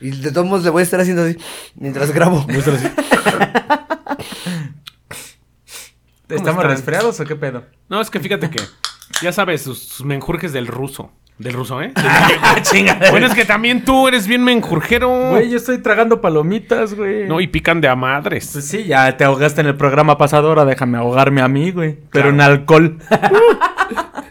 [0.00, 1.36] Y de todos modos le voy a estar haciendo así
[1.76, 2.46] mientras grabo.
[6.28, 6.70] ¿Estamos están?
[6.70, 7.64] resfriados o qué pedo?
[7.88, 8.60] No, es que fíjate que,
[9.22, 11.10] ya sabes, sus, sus menjurjes del ruso.
[11.38, 11.92] Del ruso, ¿eh?
[13.10, 15.30] bueno, es que también tú eres bien menjurjero.
[15.30, 17.26] Güey, yo estoy tragando palomitas, güey.
[17.26, 18.50] No, y pican de a madres.
[18.52, 21.92] Pues sí, ya te ahogaste en el programa pasado, ahora déjame ahogarme a mí, güey.
[22.10, 22.28] Pero Claro.
[22.30, 22.98] en alcohol.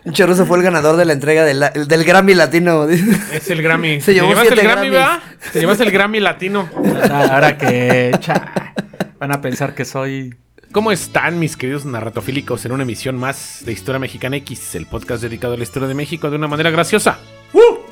[0.03, 2.87] Pinche ruso fue el ganador de la entrega del, la- del Grammy Latino.
[2.87, 4.01] Es el Grammy.
[4.01, 4.89] Se llevó ¿Te llevaste el Grammy.
[4.89, 5.19] ¿verdad?
[5.53, 6.69] Te llevaste el Grammy latino.
[7.11, 8.73] ahora que cha,
[9.19, 10.35] van a pensar que soy...
[10.71, 15.23] ¿Cómo están mis queridos narratofílicos en una emisión más de Historia Mexicana X, el podcast
[15.23, 17.17] dedicado a la historia de México de una manera graciosa?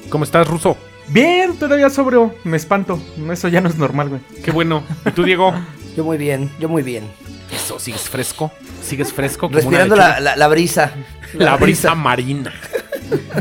[0.10, 0.78] ¿Cómo estás, Ruso?
[1.08, 2.36] Bien, todavía sobrio.
[2.44, 3.02] Me espanto.
[3.32, 4.22] Eso ya no es normal, güey.
[4.46, 4.84] Qué bueno.
[5.06, 5.54] ¿Y tú, Diego?
[5.98, 7.06] Yo muy bien, yo muy bien.
[7.52, 8.52] Eso, ¿sigues fresco?
[8.82, 9.48] ¿Sigues fresco?
[9.48, 10.92] como Respirando la, la- la brisa.
[11.34, 12.54] La brisa marina.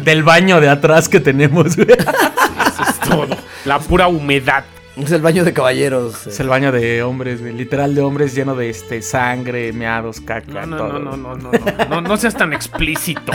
[0.02, 1.88] Del baño de atrás que tenemos, güey.
[1.90, 3.28] Eso es todo.
[3.64, 4.64] La pura humedad.
[4.96, 6.26] Es el baño de caballeros.
[6.26, 7.52] Es el baño de hombres, güey.
[7.52, 10.98] Literal de hombres lleno de este sangre, meados, caca, No, no, todo.
[10.98, 13.32] no, no, no, no, no, no, no seas tan explícito.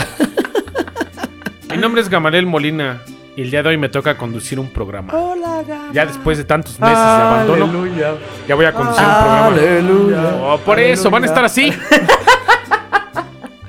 [1.70, 3.00] Mi nombre es Gamaliel Molina
[3.36, 5.12] y el día de hoy me toca conducir un programa.
[5.14, 8.14] Hola, Ya después de tantos meses de abandono, Aleluya.
[8.46, 9.46] ya voy a conducir un programa.
[9.46, 10.34] Aleluya.
[10.42, 11.72] Oh, por eso, van a estar así.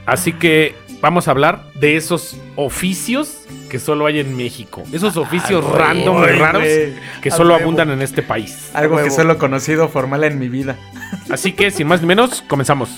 [0.06, 3.38] Así que vamos a hablar de esos oficios
[3.69, 4.84] que solo hay en México.
[4.91, 6.67] Esos oficios random y Ay, raros
[7.22, 8.69] que solo abundan en este país.
[8.73, 10.75] Algo que solo he conocido formal en mi vida.
[11.30, 12.89] Así que, sin más ni menos, comenzamos.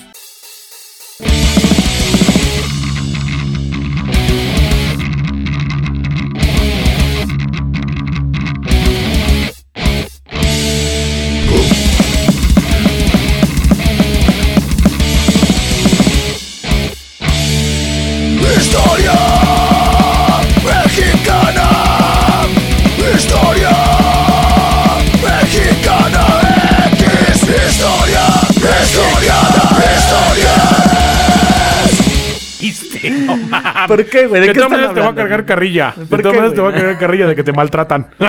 [33.86, 34.40] ¿Por qué, güey?
[34.40, 35.94] ¿De De qué todas están maneras te voy a cargar carrilla.
[35.96, 38.10] De ¿Por todas qué, maneras te voy a cargar carrilla de que te maltratan.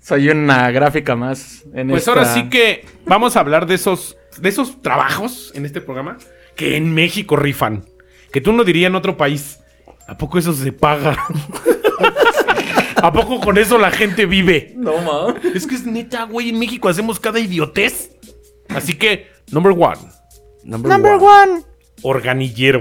[0.00, 4.16] Soy una gráfica más en Pues esta- ahora sí que vamos a hablar de esos,
[4.38, 6.18] de esos trabajos en este programa
[6.56, 7.84] que en México rifan.
[8.32, 9.58] Que tú no dirías en otro país.
[10.08, 11.16] ¿A poco eso se paga?
[13.02, 14.74] ¿A poco con eso la gente vive?
[14.76, 15.34] No, ma.
[15.54, 16.50] Es que es neta, güey.
[16.50, 18.10] En México hacemos cada idiotez.
[18.68, 19.98] Así que, number one,
[20.64, 21.62] Number, one.
[22.02, 22.80] organillero.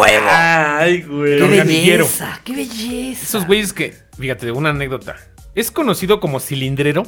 [0.00, 1.38] Ay, güey.
[1.38, 3.22] Qué belleza, qué belleza.
[3.22, 5.16] Esos güeyes que, fíjate, una anécdota.
[5.54, 7.02] Es conocido como cilindrero,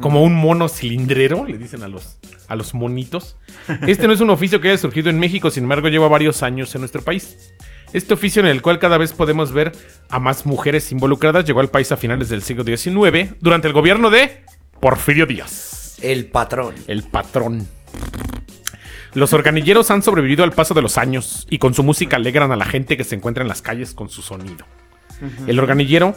[0.00, 3.36] como un mono cilindrero, le dicen a los, a los monitos.
[3.86, 6.74] Este no es un oficio que haya surgido en México, sin embargo lleva varios años
[6.74, 7.52] en nuestro país.
[7.92, 9.72] Este oficio en el cual cada vez podemos ver
[10.08, 14.10] a más mujeres involucradas llegó al país a finales del siglo XIX, durante el gobierno
[14.10, 14.42] de
[14.80, 16.74] Porfirio Díaz, El patrón.
[16.86, 17.68] el patrón.
[19.14, 22.56] Los organilleros han sobrevivido al paso de los años y con su música alegran a
[22.56, 24.66] la gente que se encuentra en las calles con su sonido.
[25.46, 26.16] El organillero,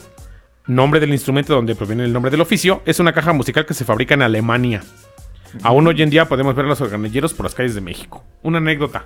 [0.66, 3.86] nombre del instrumento donde proviene el nombre del oficio, es una caja musical que se
[3.86, 4.84] fabrica en Alemania.
[5.62, 8.24] Aún hoy en día podemos ver a los organilleros por las calles de México.
[8.42, 9.06] Una anécdota.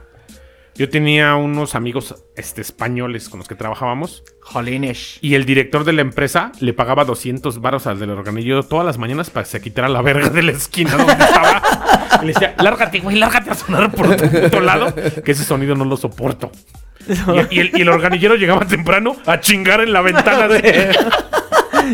[0.75, 5.19] Yo tenía unos amigos este, españoles con los que trabajábamos Jolines.
[5.21, 8.97] y el director de la empresa le pagaba 200 varos al del organillero todas las
[8.97, 11.61] mañanas para que se quitara la verga de la esquina donde estaba.
[12.21, 14.93] Y le decía, lárgate, güey, lárgate a sonar por tu puto lado,
[15.23, 16.51] que ese sonido no lo soporto.
[17.49, 20.95] Y, y el, y el organillero llegaba temprano a chingar en la ventana de...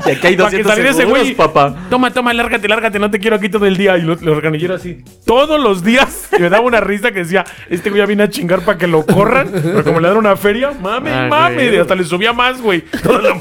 [0.06, 1.34] Y aquí hay Para que 200 saliera ese güey.
[1.34, 1.74] papá.
[1.90, 3.98] Toma, toma, lárgate, lárgate, no te quiero aquí todo el día.
[3.98, 6.28] Y lo- el organillero así, todos los días.
[6.38, 8.86] Y me daba una risa que decía, este güey ya viene a chingar para que
[8.86, 9.50] lo corran.
[9.50, 11.54] Pero como le dan una feria, mame, Ah, mame.
[11.56, 11.76] güey.
[11.76, 12.82] Y hasta le subía más, güey.
[13.02, 13.40] Toda la-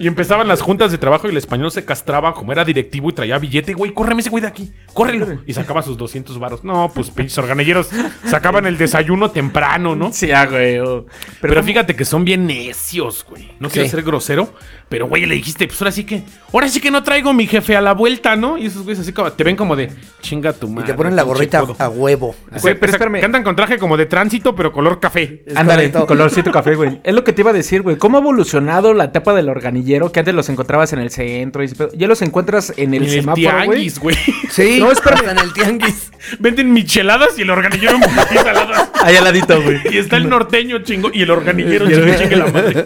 [0.00, 3.12] Y empezaban las juntas de trabajo y el español se castraba como era directivo y
[3.12, 3.74] traía billete.
[3.74, 5.42] Güey, córreme ese güey de aquí, córrelo.
[5.46, 6.64] Y sacaba sus 200 varos.
[6.64, 7.90] No, pues pinches organilleros
[8.24, 10.10] sacaban el desayuno temprano, ¿no?
[10.10, 10.78] Sí, ah, güey.
[10.78, 11.04] oh.
[11.42, 11.66] Pero, ¿cómo?
[11.66, 13.52] fíjate que son bien necios, güey.
[13.60, 14.54] No quiero ser grosero,
[14.90, 17.74] pero güey, le dijiste, pues ahora sí que, ahora sí que no traigo mi jefe
[17.76, 18.58] a la vuelta, ¿no?
[18.58, 19.88] Y esos güeyes así como, te ven como de,
[20.20, 20.88] chinga tu Y madre.
[20.88, 21.76] te ponen la gorrita codo".
[21.78, 22.34] a huevo.
[22.60, 23.20] Güey, pero espérame.
[23.20, 25.42] que andan con traje como de tránsito, pero color café.
[25.54, 27.00] Ándale, colorcito café, güey.
[27.04, 27.96] Es lo que te iba a decir, güey.
[27.96, 30.12] ¿Cómo ha evolucionado la etapa del organillero?
[30.12, 31.62] Que antes los encontrabas en el centro.
[31.62, 33.66] Y ya los encuentras en el En el semáforo, güey.
[33.68, 34.16] tianguis, güey.
[34.50, 35.28] Sí, No, espérame.
[35.30, 36.10] en el tianguis.
[36.40, 38.02] Venden micheladas y el organillero en.
[39.02, 39.80] Ahí al ladito, güey.
[39.90, 42.84] Y está el norteño chingo y el organillero Y el- chingue, chingue la madre.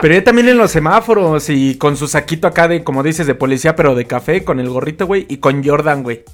[0.00, 3.34] Pero ya también en los semáforos y con su saquito acá de, como dices, de
[3.34, 6.24] policía, pero de café, con el gorrito, güey, y con Jordan, güey.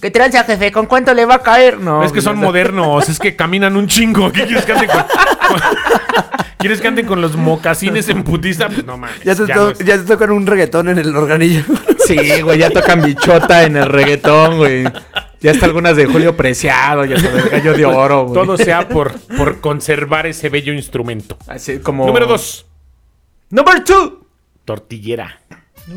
[0.00, 0.72] ¿Qué tranza, jefe?
[0.72, 1.78] ¿Con cuánto le va a caer?
[1.78, 2.02] No.
[2.02, 4.32] es que son modernos, es que caminan un chingo.
[4.32, 5.04] ¿Qué quieres que anden con,
[6.58, 8.66] ¿Quieres que anden con los mocasines en putiza?
[8.68, 9.20] Pues no mames.
[9.24, 11.62] Ya te, ya to- no es- ya te tocan un reggaetón en el organillo.
[12.06, 14.84] Sí, güey, ya tocan bichota en el reggaetón, güey.
[15.40, 18.34] Ya está algunas de Julio Preciado, ya está del gallo de oro, güey.
[18.34, 21.36] Todo sea por, por conservar ese bello instrumento.
[21.48, 22.06] Así como.
[22.06, 22.66] Número dos.
[23.50, 24.21] Number two.
[24.64, 25.40] Tortillera.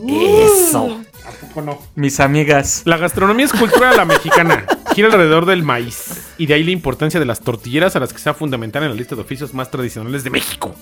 [0.07, 1.01] Eso.
[1.25, 1.79] ¿A poco no?
[1.95, 2.81] Mis amigas.
[2.85, 4.65] La gastronomía es cultura de la mexicana.
[4.93, 6.33] Gira alrededor del maíz.
[6.37, 8.89] Y de ahí la importancia de las tortilleras a las que se ha fundamental en
[8.89, 10.75] la lista de oficios más tradicionales de México.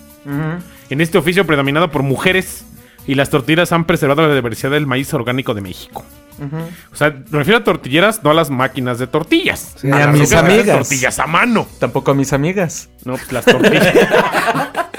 [0.89, 2.65] En este oficio predominado por mujeres.
[3.05, 6.05] Y las tortilleras han preservado la diversidad del maíz orgánico de México.
[6.91, 9.75] O sea, me refiero a tortilleras, no a las máquinas de tortillas.
[9.83, 10.77] Ni a las mis amigas.
[10.79, 11.67] Tortillas a mano.
[11.79, 12.89] Tampoco a mis amigas.
[13.03, 13.93] No, pues las tortillas.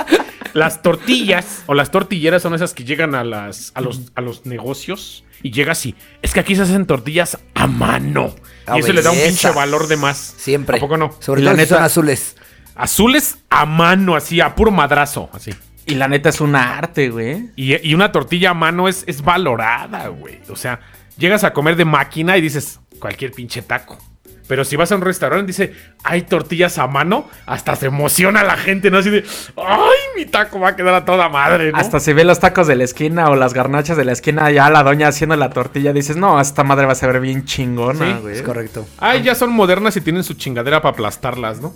[0.55, 4.47] las tortillas o las tortilleras son esas que llegan a las a los a los
[4.47, 5.95] negocios y llega así.
[6.23, 8.35] Es que aquí se hacen tortillas a mano.
[8.67, 10.17] Ah, y eso le da un pinche valor de más.
[10.39, 10.79] Siempre.
[10.79, 11.15] ¿A poco no?
[11.21, 12.37] Sobre Y la todo neta- son azules.
[12.77, 15.53] Azules a mano, así, a puro madrazo, así.
[15.87, 17.51] Y la neta es un arte, güey.
[17.57, 20.41] Y, y una tortilla a mano es, es valorada, güey.
[20.49, 20.81] O sea,
[21.19, 23.99] llegas a comer de máquina y dices, cualquier pinche taco.
[24.47, 28.45] Pero si vas a un restaurante y dice, hay tortillas a mano, hasta se emociona
[28.45, 28.99] la gente, ¿no?
[28.99, 29.25] Así de,
[29.57, 31.79] ¡ay, mi taco va a quedar a toda madre, ¿no?
[31.79, 34.69] Hasta se ve los tacos de la esquina o las garnachas de la esquina, ya
[34.69, 38.21] la doña haciendo la tortilla, dices, no, esta madre va a ser bien chingona, Sí,
[38.21, 38.37] güey.
[38.37, 38.87] Es correcto.
[38.99, 41.75] Ay, ya son modernas y tienen su chingadera para aplastarlas, ¿no?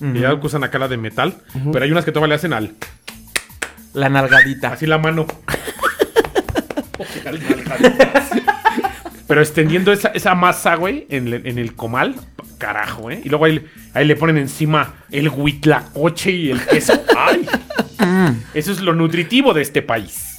[0.00, 1.34] Y ya usan acá la de metal.
[1.72, 2.74] Pero hay unas que todavía le hacen al.
[3.94, 4.72] La nalgadita.
[4.72, 5.26] Así la mano.
[9.26, 12.14] Pero extendiendo esa, esa masa, güey, en, en el comal.
[12.58, 13.20] Carajo, ¿eh?
[13.24, 16.92] Y luego ahí, ahí le ponen encima el huitlacoche y el queso.
[17.16, 17.46] ¡Ay!
[18.54, 20.36] Eso es lo nutritivo de este país.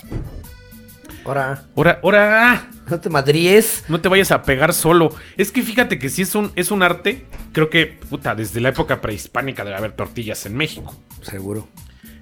[1.26, 2.68] Ahora, Ahora, ahora.
[2.88, 3.84] no te madríes.
[3.90, 5.14] No te vayas a pegar solo.
[5.38, 8.70] Es que fíjate que si es un, es un arte, creo que, puta, desde la
[8.70, 10.96] época prehispánica debe haber tortillas en México.
[11.22, 11.68] Seguro.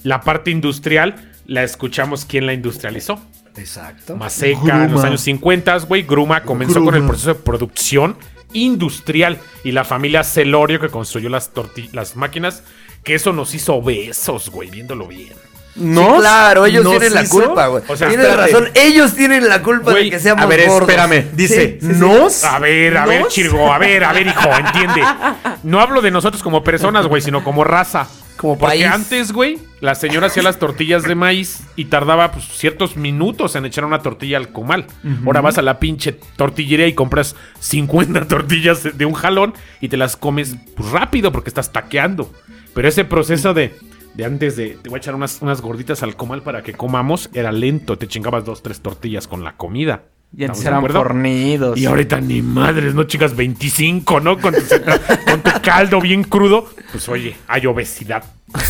[0.03, 3.21] La parte industrial, la escuchamos quién la industrializó.
[3.57, 4.15] Exacto.
[4.15, 5.07] Maseca, en los Gruma.
[5.07, 8.17] años 50, güey, Gruma comenzó con el proceso de producción
[8.53, 12.63] industrial y la familia Celorio que construyó las, torti- las máquinas,
[13.03, 15.33] que eso nos hizo obesos, güey, viéndolo bien.
[15.75, 17.31] No, Sí, claro, ellos ¿nos tienen la hizo?
[17.31, 17.83] culpa, güey.
[17.87, 18.51] O sea, Tienes espérate.
[18.51, 20.87] razón, ellos tienen la culpa Güey, de que seamos A ver, gordos.
[20.87, 21.25] espérame.
[21.33, 21.99] Dice, Sí, sí, sí.
[21.99, 22.43] ¿nos?
[22.43, 23.27] A ver, a ver.
[23.27, 25.01] Chirgo, a ver, a ver, hijo, entiende.
[25.63, 28.07] No hablo de nosotros como personas, güey, sino como raza.
[28.37, 28.85] Como Porque país.
[28.87, 33.65] antes, güey, la señora hacía las tortillas de maíz y tardaba pues, ciertos minutos en
[33.65, 34.85] echar una tortilla al comal.
[35.25, 39.89] Ahora vas a la pinche tortillería y compras 50 tortillas de- de un jalón y
[39.89, 42.31] te las comes pues, rápido porque estás taqueando.
[42.73, 43.75] Pero ese proceso de,
[44.15, 47.29] de antes de te voy a echar unas, unas gorditas al comal para que comamos
[47.33, 47.97] era lento.
[47.97, 50.03] Te chingabas dos, tres tortillas con la comida.
[50.35, 51.77] Y antes ¿Estamos de eran fornidos.
[51.77, 54.39] Y ahorita ni madres, no chicas, 25, ¿no?
[54.39, 54.61] Con tu,
[55.25, 56.67] con tu caldo bien crudo.
[56.91, 58.23] Pues oye, hay obesidad.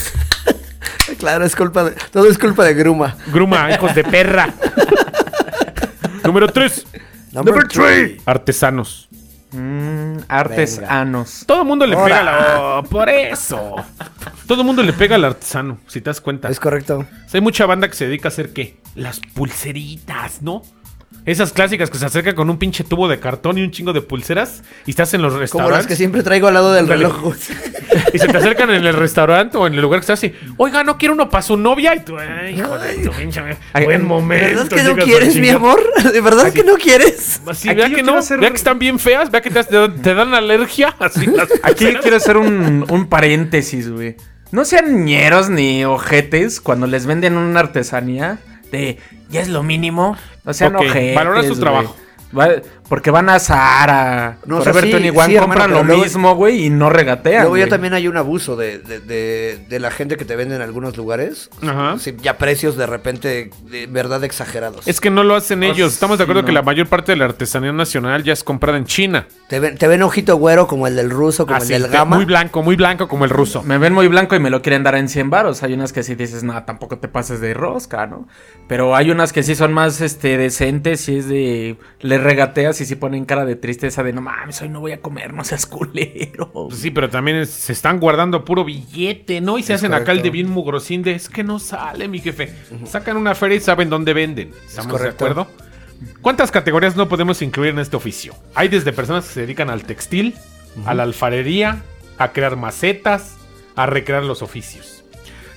[1.20, 1.92] Claro, es culpa de.
[2.12, 3.16] Todo es culpa de Gruma.
[3.28, 4.54] Gruma, hijos de perra.
[6.24, 6.86] Número 3.
[7.34, 8.22] Number three.
[8.26, 9.10] Artesanos.
[9.52, 11.44] Mm, artesanos.
[11.46, 12.60] Todo el mundo le pega la...
[12.60, 13.76] Oh, por eso.
[14.48, 16.50] Todo el mundo le pega al artesano, si te das cuenta.
[16.50, 17.00] Es correcto.
[17.00, 18.78] O sea, hay mucha banda que se dedica a hacer ¿qué?
[18.96, 20.64] Las pulseritas, ¿no?
[21.26, 24.02] Esas clásicas que se acercan con un pinche tubo de cartón y un chingo de
[24.02, 25.78] pulseras y estás en los Como restaurantes.
[25.78, 27.34] las que siempre traigo al lado del reloj.
[28.12, 30.34] Y se te acercan en el restaurante o en el lugar que estás así.
[30.58, 31.96] Oiga, ¿no quiere uno para su novia?
[31.96, 33.42] Y tú, ay, hijo de tu pinche.
[33.84, 34.46] Buen momento.
[34.64, 35.80] ¿Verdad que no quieres, mi amor?
[36.14, 37.42] ¿De verdad que no quieres?
[37.48, 40.14] Así, vea que quiero no, hacer- vea que están bien feas, vea que te, te
[40.14, 40.96] dan alergia.
[41.00, 44.16] Así las Aquí quiero hacer un, un paréntesis, güey.
[44.52, 48.40] No sean ñeros ni ojetes cuando les venden una artesanía
[48.72, 48.98] de
[49.34, 50.16] ya es lo mínimo.
[50.46, 51.16] No sean Ok, ojetes.
[51.16, 51.96] valora su trabajo.
[52.90, 56.04] Porque van a Zara, No, o sea, Forever sí, 21, sí, hermano, compran lo luego-
[56.04, 57.42] mismo, güey, y no regatean.
[57.44, 57.70] Luego ya güey.
[57.70, 60.96] también hay un abuso de, de, de- de la gente que te vende en algunos
[60.98, 61.50] lugares.
[61.62, 61.98] Ajá.
[62.00, 64.88] Sí, ya precios de repente, de verdad exagerados.
[64.88, 65.94] Es que no lo hacen ellos.
[65.94, 68.86] Estamos de acuerdo que la mayor parte de la artesanía nacional ya es comprada en
[68.86, 69.28] China.
[69.48, 72.16] Te ven, te ven ojito güero como el del ruso, como Así, el del gama.
[72.18, 73.64] muy blanco, muy blanco como el ruso.
[73.64, 75.64] Me ven muy blanco y me lo quieren dar en 100 baros.
[75.64, 78.28] Hay unas que sí dices, nada, tampoco te pases de rosca, ¿no?
[78.68, 81.78] Pero hay unas que sí son más este, decentes y es de.
[82.02, 85.02] Le regateas y sí ponen cara de tristeza de no mames, hoy no voy a
[85.02, 86.52] comer, no seas culero.
[86.54, 89.58] Pues sí, pero también es- se están guardando puro billete, ¿no?
[89.58, 92.20] Y se Es hacen acá el de bien mugrosín de es que no sale, mi
[92.20, 92.54] jefe.
[92.86, 94.52] Sacan una feria y saben dónde venden.
[94.66, 95.48] ¿Estamos de acuerdo?
[96.22, 98.36] ¿Cuántas categorías no podemos incluir en este oficio?
[98.56, 100.36] Hay desde personas que se dedican al textil,
[100.86, 101.82] a la alfarería,
[102.18, 103.38] a crear macetas,
[103.76, 105.03] a recrear los oficios.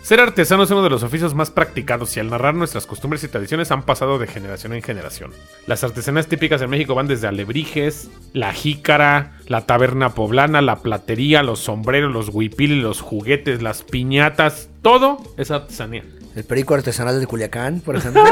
[0.06, 3.28] Ser artesano es uno de los oficios más practicados y al narrar nuestras costumbres y
[3.28, 5.32] tradiciones han pasado de generación en generación.
[5.66, 11.42] Las artesanías típicas en México van desde alebrijes, la jícara, la taberna poblana, la platería,
[11.42, 16.04] los sombreros, los huipiles, los juguetes, las piñatas, todo es artesanía.
[16.36, 18.22] El perico artesanal de Culiacán, por ejemplo.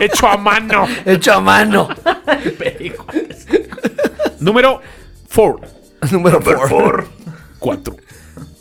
[0.00, 0.86] Hecho a mano.
[1.04, 1.88] Hecho a mano.
[4.40, 4.80] Número
[5.34, 5.68] 4.
[6.10, 7.08] Número 4.
[7.58, 7.96] 4.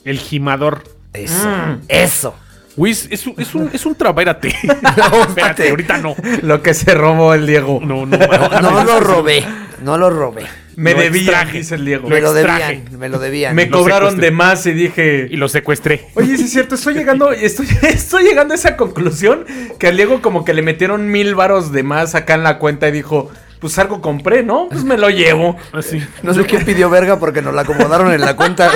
[0.03, 0.92] El gimador.
[1.13, 1.77] Eso.
[1.87, 2.35] Eso.
[2.75, 4.55] Güey, es, es un, es un, es un trabérate.
[4.63, 6.15] No, Espérate, ahorita no.
[6.41, 7.79] Lo que se robó el Diego.
[7.83, 8.17] No, no.
[8.61, 9.45] No lo robé.
[9.81, 10.45] No lo robé.
[10.75, 11.57] Me Lo debían, extraje.
[11.59, 12.09] dice el Diego.
[12.09, 12.77] Me lo extraje.
[12.77, 12.99] debían.
[12.99, 13.55] Me lo debían.
[13.55, 14.25] Me lo cobraron secuestré.
[14.25, 15.27] de más y dije...
[15.29, 16.07] Y lo secuestré.
[16.15, 19.45] Oye, sí es cierto, estoy llegando, estoy, estoy llegando a esa conclusión
[19.77, 22.87] que al Diego como que le metieron mil varos de más acá en la cuenta
[22.87, 23.29] y dijo,
[23.59, 24.67] pues algo compré, ¿no?
[24.69, 25.57] Pues me lo llevo.
[25.73, 26.01] Así.
[26.23, 28.71] No sé quién pidió verga porque nos la acomodaron en la cuenta.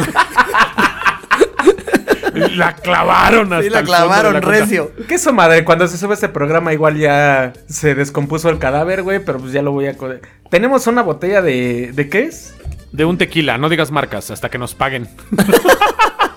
[2.38, 4.50] La clavaron hasta Sí, la el fondo de clavaron cuenta.
[4.50, 4.91] recio.
[5.08, 5.63] ¿Qué eso, madre?
[5.65, 9.62] Cuando se sube este programa igual ya se descompuso el cadáver, güey, pero pues ya
[9.62, 9.98] lo voy a...
[9.98, 10.10] co-
[10.50, 11.91] Tenemos una botella de...
[11.94, 12.53] ¿De qué es?
[12.91, 15.08] De un tequila, no digas marcas, hasta que nos paguen.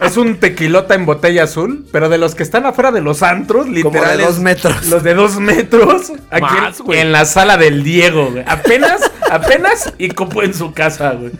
[0.00, 3.64] Es un tequilota en botella azul, pero de los que están afuera de los antros,
[3.66, 4.16] Como literal.
[4.16, 4.86] de es- dos metros.
[4.86, 6.10] Los de dos metros.
[6.30, 7.04] Aquí Más, en- güey.
[7.04, 8.42] la sala del Diego, güey.
[8.46, 11.32] Apenas, apenas y copo en su casa, güey.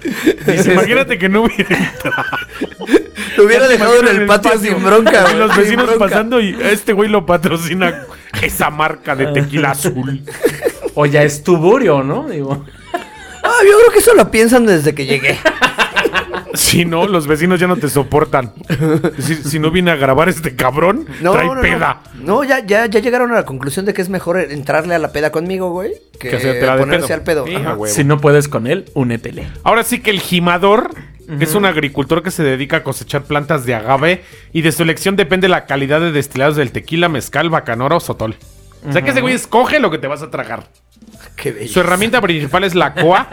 [0.47, 2.23] Dices, Imagínate que no hubiera entrado.
[3.41, 5.37] Lo hubiera ¿Te dejado en el patio sin bronca, Y güey.
[5.39, 6.05] los vecinos bronca.
[6.07, 8.05] pasando y este güey lo patrocina
[8.43, 10.23] esa marca de tequila azul.
[10.95, 12.29] O ya es tuburio, ¿no?
[12.29, 12.65] Digo.
[13.43, 15.39] Ah, yo creo que eso lo piensan desde que llegué.
[16.53, 18.53] Si no, los vecinos ya no te soportan.
[19.19, 21.61] Si, si no viene a grabar este cabrón, No, trae no, no.
[21.63, 22.03] peda.
[22.17, 25.13] No, ya, ya, ya llegaron a la conclusión de que es mejor entrarle a la
[25.13, 26.37] peda conmigo, güey, que, Que
[26.79, 27.45] ponerse pedo.
[27.45, 27.87] al pedo.
[27.87, 29.47] Si no puedes con él, únetele.
[29.63, 30.91] Ahora sí que el gimador
[31.39, 35.17] es un agricultor que se dedica a cosechar plantas de agave y de su elección
[35.17, 38.37] depende la calidad de destilados del tequila, mezcal, bacanora o sotol.
[38.89, 40.69] O sea que ese güey escoge lo que te vas a tragar.
[41.37, 41.73] Qué bello.
[41.73, 43.29] Su herramienta principal es la coa,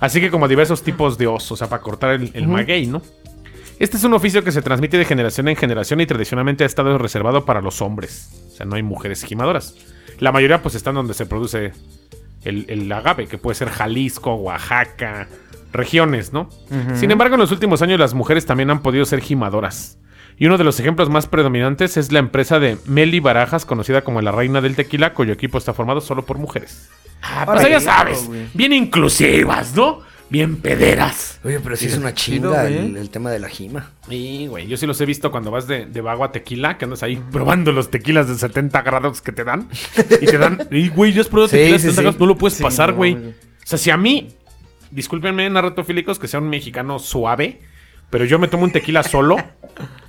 [0.00, 3.02] así que como diversos tipos de osos, o sea, para cortar el, el maguey, ¿no?
[3.78, 6.98] Este es un oficio que se transmite de generación en generación y tradicionalmente ha estado
[6.98, 8.30] reservado para los hombres.
[8.52, 9.74] O sea, no hay mujeres gimadoras.
[10.18, 11.72] La mayoría pues están donde se produce
[12.44, 15.28] el, el agave, que puede ser Jalisco, Oaxaca,
[15.72, 16.48] regiones, ¿no?
[16.94, 19.98] Sin embargo, en los últimos años las mujeres también han podido ser gimadoras.
[20.40, 24.20] Y uno de los ejemplos más predominantes es la empresa de Meli Barajas, conocida como
[24.22, 26.88] la reina del tequila, cuyo equipo está formado solo por mujeres.
[27.22, 30.00] Ah, O sea, ya sabes, bien inclusivas, ¿no?
[30.30, 31.40] Bien pederas.
[31.42, 33.92] Oye, pero sí es una chinga el, el tema de la jima.
[34.08, 36.84] Sí, güey, yo sí los he visto cuando vas de, de vago a tequila, que
[36.84, 39.68] andas ahí probando los tequilas de 70 grados que te dan.
[40.20, 42.02] Y te dan, y güey, ya has probado Sí, tequilas de sí, 70 sí.
[42.04, 43.14] grados, no lo puedes Sí, pasar, güey.
[43.14, 43.32] o
[43.64, 44.28] sea, si a mí,
[44.90, 47.60] discúlpenme, narratofílicos, que sea un mexicano suave,
[48.10, 49.36] pero yo me tomo un tequila solo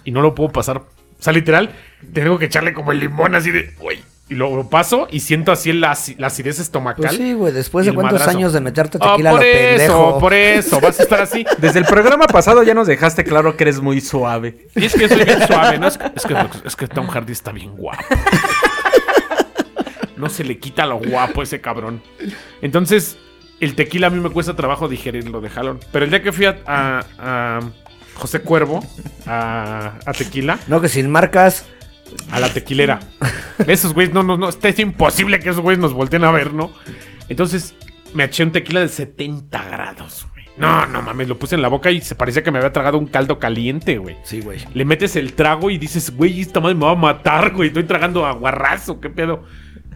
[0.04, 0.78] y no lo puedo pasar.
[0.78, 1.72] O sea, literal,
[2.14, 4.00] tengo que echarle como el limón así de, güey.
[4.30, 7.04] Y lo, lo paso y siento así la, la acidez estomacal.
[7.08, 8.38] Pues sí, güey, después de cuántos madrazo.
[8.38, 10.20] años de meterte Ah, tequila a por lo eso, pendejo.
[10.20, 11.46] por eso, vas a estar así.
[11.58, 14.68] Desde el programa pasado ya nos dejaste claro que eres muy suave.
[14.76, 15.88] Y es que yo soy bien suave, ¿no?
[15.88, 18.04] Es que, es que, es que Tom Hardy está bien guapo.
[20.18, 22.02] No se le quita lo guapo a ese cabrón.
[22.62, 23.18] Entonces,
[23.60, 25.80] el tequila a mí me cuesta trabajo digerirlo de jalón.
[25.92, 27.60] Pero el día que fui a, a- a
[28.16, 28.84] José Cuervo,
[29.26, 31.66] a, a tequila, No, que sin marcas.
[32.32, 33.00] a la tequilera.
[33.68, 36.72] Esos güeyes, no, no, no, es imposible que esos güeyes nos volteen a ver, ¿no?
[37.30, 37.76] Entonces,
[38.14, 40.46] me eché un tequila de 70 grados, güey.
[40.58, 42.98] No, no mames, lo puse en la boca y se parecía que me había tragado
[42.98, 44.18] un caldo caliente, güey.
[44.24, 44.60] Sí, güey.
[44.74, 47.68] Le metes el trago y dices, güey, esta madre me va a matar, güey.
[47.70, 49.44] Estoy tragando aguarrazo, qué pedo.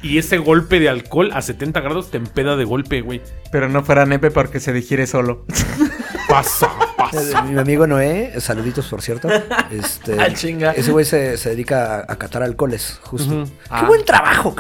[0.03, 3.21] Y ese golpe de alcohol a 70 grados te empeda de golpe, güey.
[3.51, 5.45] Pero no fuera nepe porque se digiere solo.
[6.29, 7.43] Pasa, pasa.
[7.43, 9.27] Mi amigo Noé, saluditos por cierto.
[9.71, 10.71] Este, Ah, chinga.
[10.71, 13.45] Ese güey se, se dedica a, a catar alcoholes, justo.
[13.45, 13.85] Qué Ah.
[13.85, 14.55] buen trabajo.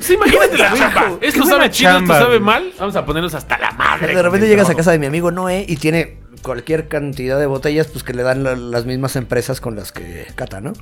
[0.00, 1.18] Sí, imagínate la chamba.
[1.20, 2.72] Qué Esto sabe chido, esto sabe mal.
[2.80, 4.14] Vamos a ponernos hasta la madre.
[4.14, 7.86] De repente llegas a casa de mi amigo Noé y tiene cualquier cantidad de botellas
[7.88, 10.72] pues que le dan la- las mismas empresas con las que cata, ¿no?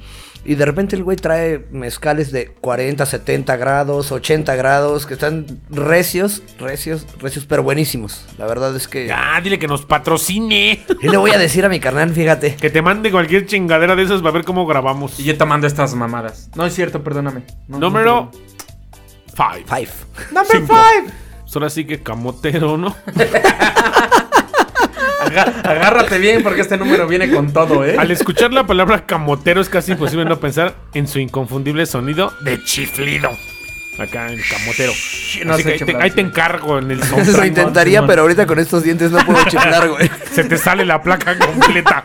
[0.45, 5.47] Y de repente el güey trae mezcales de 40, 70 grados, 80 grados, que están
[5.71, 8.25] recios, recios, recios, pero buenísimos.
[8.39, 9.07] La verdad es que...
[9.09, 10.85] Ya, dile que nos patrocine.
[11.03, 12.55] Y le voy a decir a mi carnal, fíjate.
[12.55, 15.19] Que te mande cualquier chingadera de esas para ver cómo grabamos.
[15.19, 16.49] Y yo tomando estas mamadas.
[16.55, 17.43] No es cierto, perdóname.
[17.67, 18.31] No, Número no,
[19.37, 19.67] 5.
[19.67, 19.89] Five.
[20.31, 20.75] Number Cinco.
[20.75, 21.13] five.
[21.55, 22.95] Ahora sí que camotero, ¿no?
[25.37, 27.97] Agárrate bien porque este número viene con todo, ¿eh?
[27.99, 32.63] Al escuchar la palabra camotero es casi imposible no pensar en su inconfundible sonido de
[32.65, 33.31] chiflido.
[33.99, 34.93] Acá en camotero.
[35.45, 38.83] no Así que ahí te, ahí encargo en el Eso intentaría, pero ahorita con estos
[38.83, 40.11] dientes no puedo chiflar, güey.
[40.33, 42.05] Se te sale la placa completa.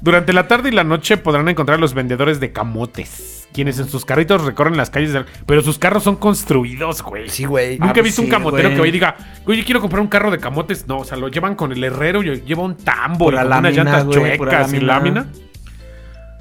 [0.00, 3.88] Durante la tarde y la noche podrán encontrar a los vendedores de camotes, quienes en
[3.88, 7.28] sus carritos recorren las calles, del- pero sus carros son construidos, güey.
[7.28, 7.78] Sí, güey.
[7.78, 8.76] Nunca Ah, he visto sí, un camotero güey.
[8.76, 9.16] que hoy diga,
[9.46, 10.86] oye, quiero comprar un carro de camotes.
[10.86, 13.74] No, o sea, lo llevan con el herrero, y lleva un tambo, y con unas
[13.74, 15.20] llantas güey, chuecas y lámina.
[15.20, 15.26] lámina.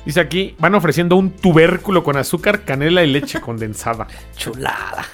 [0.06, 4.08] Dice aquí, van ofreciendo un tubérculo con azúcar, canela y leche condensada.
[4.36, 5.06] Chulada.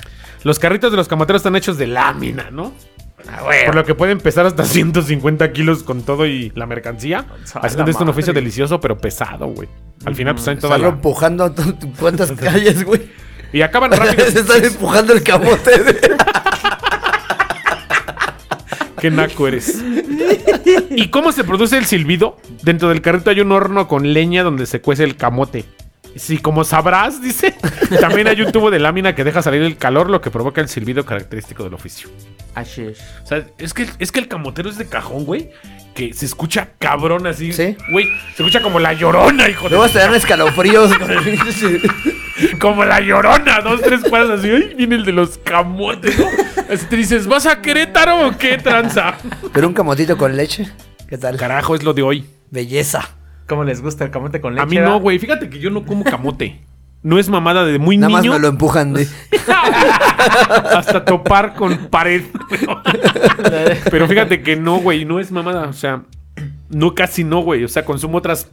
[0.44, 2.74] Los carritos de los camoteros están hechos de lámina, ¿no?
[3.28, 3.42] Ah.
[3.66, 7.26] Por lo que pueden pesar hasta 150 kilos con todo y la mercancía.
[7.54, 9.68] A Haciendo la esto un oficio delicioso, pero pesado, güey.
[10.06, 10.90] Al final, pues traen toda la...
[10.90, 11.64] empujando t-
[12.00, 13.10] cuántas calles, güey.
[13.54, 14.26] Y acaban rápido.
[14.32, 15.84] Se están empujando el camote.
[15.84, 16.18] de-
[19.00, 19.80] Qué naco eres.
[20.90, 22.38] ¿Y cómo se produce el silbido?
[22.64, 25.66] Dentro del carrito hay un horno con leña donde se cuece el camote.
[26.18, 27.56] Sí, como sabrás, dice.
[28.02, 30.70] También hay un tubo de lámina que deja salir el calor, lo que provoca el
[30.70, 32.10] silbido característico del oficio.
[32.56, 33.00] Así es.
[33.24, 35.52] O sea, es que, es que el camotero es de cajón, güey.
[35.94, 37.52] Que se escucha cabrón así.
[37.54, 37.76] Sí.
[37.92, 40.96] Güey, se escucha como la llorona, hijo de Luego dan escalofríos.
[40.98, 41.40] con el-
[42.60, 44.50] Como la llorona, dos, tres cuadras así.
[44.52, 46.28] Ay, viene el de los camotes, ¿no?
[46.72, 49.16] Así te dices, ¿vas a Querétaro o qué tranza?
[49.52, 50.68] Pero un camotito con leche.
[51.10, 51.36] ¿Qué tal?
[51.38, 52.26] Carajo, es lo de hoy.
[52.52, 53.17] Belleza.
[53.48, 54.64] ¿Cómo les gusta el camote con leche?
[54.64, 55.20] A mí no, güey.
[55.20, 56.60] Fíjate que yo no como camote.
[57.04, 59.08] No es mamada de muy Nada más niño me lo empujan de.
[60.76, 62.24] hasta topar con pared.
[63.92, 65.06] Pero fíjate que no, güey.
[65.06, 65.68] No es mamada.
[65.68, 66.04] O sea,
[66.70, 67.64] no casi no, güey.
[67.64, 68.50] O sea, consumo otras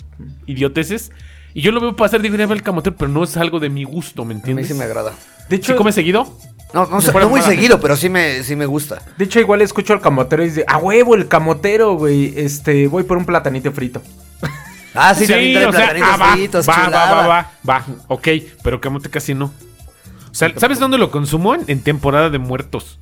[0.47, 1.11] idioteces.
[1.55, 4.25] Y yo lo veo pasar de el camotero, pero no es algo de mi gusto,
[4.25, 4.67] ¿me A mí entiendes?
[4.67, 5.13] sí me agrada.
[5.49, 6.37] De ¿Sí hecho, comes seguido?
[6.73, 9.01] No, no, sé, fuera no muy seguido, pero sí me, sí me gusta.
[9.17, 12.35] de hecho, igual escucho al camotero y dice, a huevo, el camotero, güey.
[12.37, 14.03] Este, voy por un platanito frito.
[14.95, 18.29] Ah, sí, también trae platanitos ah, va, fritos, va, va, va, va, va, ok,
[18.63, 19.47] pero camote casi no.
[20.31, 21.55] O sea, ¿sabes dónde lo consumo?
[21.55, 22.99] En temporada de muertos.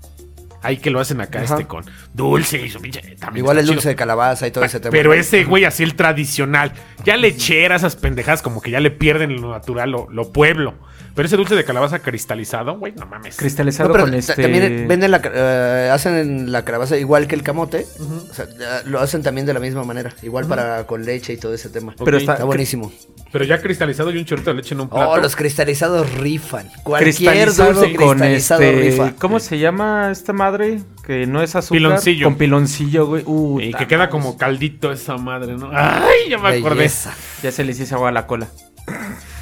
[0.62, 1.54] Ahí que lo hacen acá, Ajá.
[1.54, 3.00] este con dulce y su pinche.
[3.16, 3.74] también Igual el chido.
[3.74, 4.92] dulce de calabaza y todo ese tema.
[4.92, 6.72] Pero ese güey así el tradicional.
[7.04, 10.74] Ya lechera, esas pendejadas como que ya le pierden lo natural, lo, lo pueblo.
[11.14, 13.36] Pero ese dulce de calabaza cristalizado, güey, no mames.
[13.36, 14.34] Cristalizado No, pero con este...
[14.40, 17.84] también venden la, eh, hacen la calabaza igual que el camote.
[18.30, 18.46] O sea,
[18.86, 20.14] lo hacen también de la misma manera.
[20.22, 21.94] Igual para con leche y todo ese tema.
[22.02, 22.90] Pero está- Está buenísimo.
[23.32, 25.10] Pero ya cristalizado y un chorrito de leche en un plato.
[25.10, 26.68] Oh, los cristalizados rifan.
[26.82, 28.80] Cualquier cristalizado dulce con cristalizado este...
[28.82, 29.12] rifa.
[29.18, 30.82] ¿Cómo se llama esta madre?
[31.06, 31.78] Que no es azúcar.
[31.78, 32.26] Piloncillo.
[32.26, 33.22] Con piloncillo, güey.
[33.24, 35.70] Uh, Y que queda como caldito esa madre, ¿no?
[35.72, 36.76] Ay, ya me acordé.
[36.76, 37.14] Belleza.
[37.42, 38.48] Ya se les hizo agua a la cola.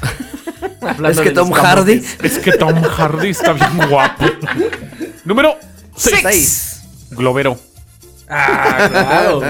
[1.07, 2.03] Es que Tom Hardy.
[2.23, 4.25] Es que Tom Hardy está bien guapo.
[5.25, 5.55] Número
[5.95, 6.19] 6.
[6.21, 6.81] Seis.
[7.11, 7.57] Globero.
[8.29, 9.41] Ah, claro.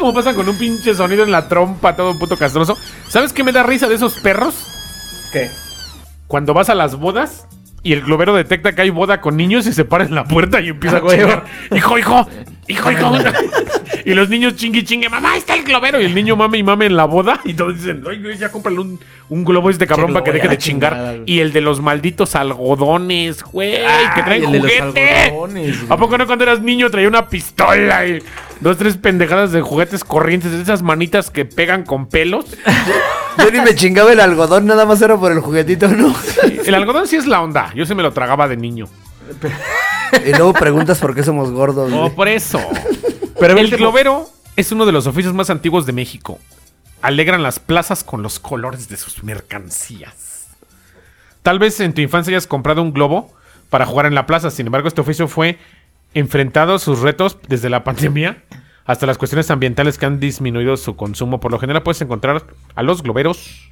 [0.00, 2.74] ¿Cómo pasa con un pinche sonido en la trompa, todo puto castroso?
[3.06, 4.54] ¿Sabes qué me da risa de esos perros?
[5.30, 5.50] ¿Qué?
[6.26, 7.46] Cuando vas a las bodas
[7.82, 10.58] y el globero detecta que hay boda con niños y se para en la puerta
[10.62, 11.44] y empieza a Ah, chingar.
[11.76, 12.26] Hijo, hijo,
[12.70, 13.12] hijo, hijo.
[14.04, 16.00] y los niños chingue, chingue, mamá, ahí está el globero.
[16.00, 17.40] Y el niño mame y mame en la boda.
[17.44, 20.48] Y todos dicen, ay, güey, ya cómprale un, un globo este cabrón para que deje
[20.48, 20.92] de chingar.
[20.92, 23.78] chingada, y el de los malditos algodones, güey,
[24.14, 25.32] que traen el de los juguete.
[25.88, 28.22] ¿A poco no cuando eras niño traía una pistola y
[28.60, 32.46] dos, tres pendejadas de juguetes corrientes, de esas manitas que pegan con pelos?
[33.38, 36.14] Yo ni me chingaba el algodón, nada más era por el juguetito, ¿no?
[36.64, 37.72] El algodón sí es la onda.
[37.74, 38.86] Yo se me lo tragaba de niño.
[40.26, 41.92] Y luego preguntas por qué somos gordos.
[41.92, 42.14] Oh, güey.
[42.14, 42.60] por eso.
[43.38, 46.38] Pero el el globero es uno de los oficios más antiguos de México.
[47.02, 50.48] Alegran las plazas con los colores de sus mercancías.
[51.42, 53.32] Tal vez en tu infancia hayas comprado un globo
[53.70, 54.50] para jugar en la plaza.
[54.50, 55.58] Sin embargo, este oficio fue
[56.12, 58.42] enfrentado a sus retos desde la pandemia
[58.84, 61.40] hasta las cuestiones ambientales que han disminuido su consumo.
[61.40, 62.44] Por lo general puedes encontrar
[62.74, 63.70] a los globeros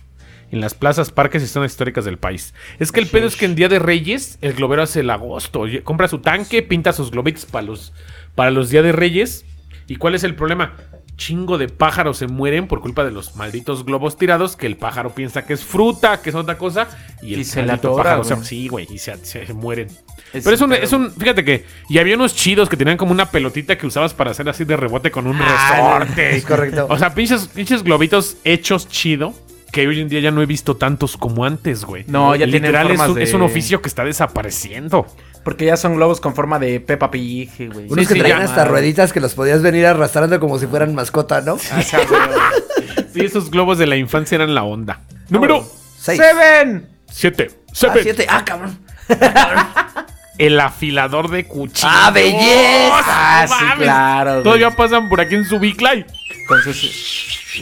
[0.51, 2.55] en las plazas, parques y zonas históricas del país.
[2.79, 5.65] Es que el pedo es que en Día de Reyes el globero hace el agosto.
[5.85, 7.93] Compra su tanque, pinta sus globitos para los,
[8.35, 9.45] para los Día de Reyes.
[9.87, 10.75] ¿Y cuál es el problema?
[11.17, 15.15] Chingo de pájaros se mueren por culpa de los malditos globos tirados que el pájaro
[15.17, 16.87] piensa que es fruta, que es otra cosa.
[17.23, 19.89] Y el Y se la maldito atora, pájaro sí, güey, y se, se mueren.
[20.33, 23.11] Es Pero es un, es un, fíjate que, y había unos chidos que tenían como
[23.11, 26.37] una pelotita que usabas para hacer así de rebote con un Ah, resorte.
[26.37, 26.87] es correcto.
[26.89, 29.35] O sea, pinches, pinches globitos hechos chido.
[29.79, 32.05] Que hoy en día ya no he visto tantos como antes, güey.
[32.09, 35.07] No, ya tienen Literal, es formas un, de- es un oficio que está desapareciendo.
[35.45, 37.87] Porque ya son globos con forma de Peppa Pig, güey.
[37.87, 40.97] Unos Sí, que sí, traían hasta rueditas que los podías venir arrastrando como si fueran
[40.97, 41.59] mascota, ¿no?
[41.73, 43.07] Ah, sí, güey.
[43.14, 45.01] Sí, esos globos de la infancia eran la onda.
[45.29, 45.64] Número
[45.97, 46.21] Seis.
[46.21, 46.88] ¡Seven!
[47.11, 47.51] 7.
[47.87, 48.27] Ah, siete.
[48.29, 48.79] Ah, cabrón.
[50.38, 51.85] El afilador de cuchillos.
[51.93, 53.03] ¡Ah, belleza!
[53.07, 54.31] Ah, No sí, claro.
[54.33, 54.43] güey.
[54.45, 56.05] Todavía pasan por aquí en su Biclay.
[56.49, 56.73] Con su,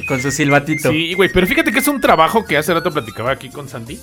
[0.06, 0.90] con su silbatito.
[0.90, 3.98] Sí, güey, pero fíjate que es un trabajo que hace rato platicaba aquí con Sandy.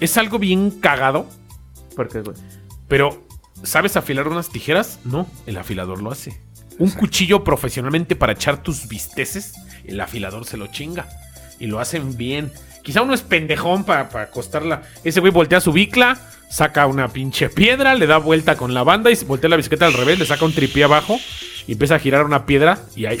[0.00, 1.28] Es algo bien cagado,
[1.94, 2.36] Porque, güey.
[2.88, 3.24] pero
[3.62, 4.98] ¿sabes afilar unas tijeras?
[5.04, 6.40] No, el afilador lo hace.
[6.78, 9.52] un cuchillo profesionalmente para echar tus bisteces,
[9.84, 11.06] el afilador se lo chinga.
[11.58, 12.50] Y lo hacen bien.
[12.82, 14.82] Quizá uno es pendejón para, para acostarla.
[15.04, 16.18] Ese güey voltea su bicla,
[16.50, 19.92] saca una pinche piedra, le da vuelta con la banda y voltea la bicicleta al
[19.92, 21.20] revés, le saca un tripié abajo
[21.66, 23.18] y empieza a girar una piedra y ahí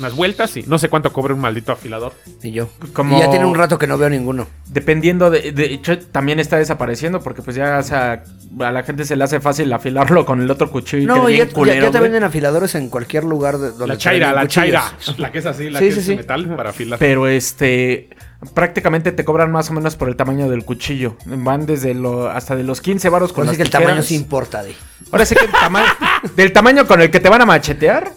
[0.00, 2.12] unas vueltas y no sé cuánto cobra un maldito afilador.
[2.42, 2.68] Y yo.
[2.92, 4.48] Como- Y ya tiene un rato que no veo ninguno.
[4.66, 8.24] Dependiendo de, de hecho también está desapareciendo porque pues ya o sea,
[8.60, 11.02] a la gente se le hace fácil afilarlo con el otro cuchillo.
[11.02, 12.02] y No, queda ya, bien ya- culero, ya te güey.
[12.10, 14.70] venden afiladores en cualquier lugar de, donde La te chaira, la cuchillos.
[15.00, 15.18] chaira.
[15.18, 16.10] La que es así, la Sí, que sí, es sí.
[16.12, 16.98] de metal para afilar.
[16.98, 18.08] Pero este
[18.54, 21.16] prácticamente te cobran más o menos por el tamaño del cuchillo.
[21.26, 24.02] Van desde lo hasta de los 15 varos con Ahora las sí que el tamaño
[24.02, 24.74] sí importa, de.
[25.12, 25.86] Ahora sí que el tamaño
[26.36, 28.12] del tamaño con el que te van a machetear,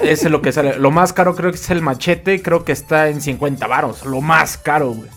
[0.00, 0.78] ese es lo que sale.
[0.78, 4.20] Lo más caro creo que es el machete, creo que está en 50 varos, lo
[4.20, 5.08] más caro, güey.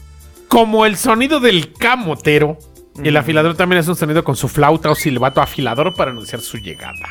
[0.48, 2.58] Como el sonido del camotero,
[3.04, 6.58] el afilador también es un sonido con su flauta o silbato afilador para anunciar su
[6.58, 7.10] llegada.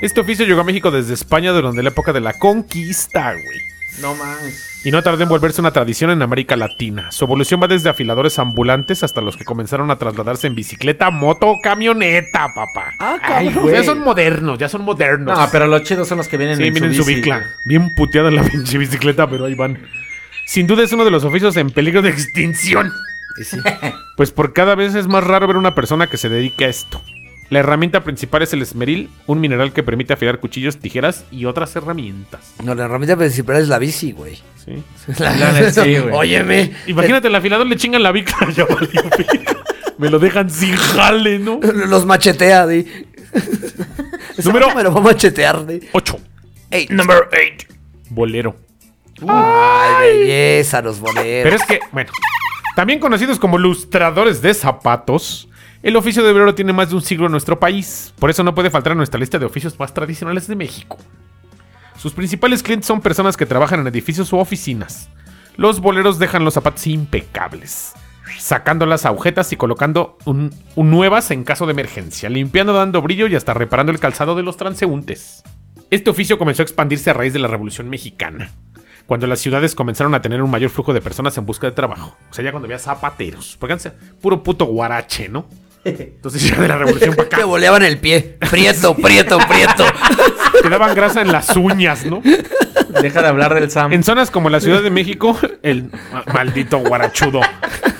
[0.00, 3.60] Este oficio llegó a México desde España durante la época de la conquista, güey.
[4.00, 4.67] No mames.
[4.84, 7.10] Y no tardó en volverse una tradición en América Latina.
[7.10, 11.48] Su evolución va desde afiladores ambulantes hasta los que comenzaron a trasladarse en bicicleta, moto
[11.48, 12.94] o camioneta, papá.
[13.00, 13.62] Ah, Ay, cabrón.
[13.64, 13.74] güey.
[13.74, 15.36] ya son modernos, ya son modernos.
[15.36, 17.42] No, pero los chidos son los que vienen Sí, en miren su bici, bicla.
[17.66, 19.78] Bien puteada la pinche bicicleta, pero ahí van.
[20.46, 22.92] Sin duda es uno de los oficios en peligro de extinción.
[23.42, 23.58] Sí.
[24.16, 27.00] Pues por cada vez es más raro ver una persona que se dedique a esto.
[27.50, 31.74] La herramienta principal es el esmeril, un mineral que permite afilar cuchillos, tijeras y otras
[31.76, 32.52] herramientas.
[32.64, 34.38] No, la herramienta principal es la bici, güey.
[34.68, 35.12] ¿Sí?
[35.22, 36.14] La sí, güey.
[36.14, 36.72] Óyeme.
[36.86, 38.36] Imagínate, el afilador le chingan la bicla.
[38.56, 39.26] ya valió, güey.
[39.98, 41.60] Me lo dejan sin jale, ¿no?
[41.62, 43.06] Los machetea, de.
[44.44, 45.88] Número- Me lo va a machetear, de.
[45.92, 46.18] 8.
[46.70, 46.90] Eight.
[46.90, 47.66] Number 8.
[48.10, 48.56] Bolero.
[49.26, 51.42] Ay, belleza, los boleros.
[51.42, 52.12] Pero es que, bueno,
[52.76, 55.48] también conocidos como lustradores de zapatos,
[55.82, 58.14] el oficio de obrero tiene más de un siglo en nuestro país.
[58.20, 60.98] Por eso no puede faltar en nuestra lista de oficios más tradicionales de México.
[61.98, 65.08] Sus principales clientes son personas que trabajan en edificios u oficinas.
[65.56, 67.92] Los boleros dejan los zapatos impecables,
[68.38, 73.34] sacando las agujetas y colocando un, nuevas en caso de emergencia, limpiando, dando brillo y
[73.34, 75.42] hasta reparando el calzado de los transeúntes.
[75.90, 78.52] Este oficio comenzó a expandirse a raíz de la Revolución Mexicana,
[79.06, 82.16] cuando las ciudades comenzaron a tener un mayor flujo de personas en busca de trabajo.
[82.30, 83.56] O sea, ya cuando había zapateros.
[83.58, 83.76] Porque
[84.20, 85.46] puro puto guarache, ¿no?
[85.84, 88.36] Entonces ya de la revolución para Te acá boleaban el pie.
[88.50, 89.84] Prieto, prieto, prieto.
[90.62, 92.20] te daban grasa en las uñas, ¿no?
[93.02, 93.92] Deja de hablar del Sam.
[93.92, 97.40] En zonas como la Ciudad de México, el ma- maldito guarachudo.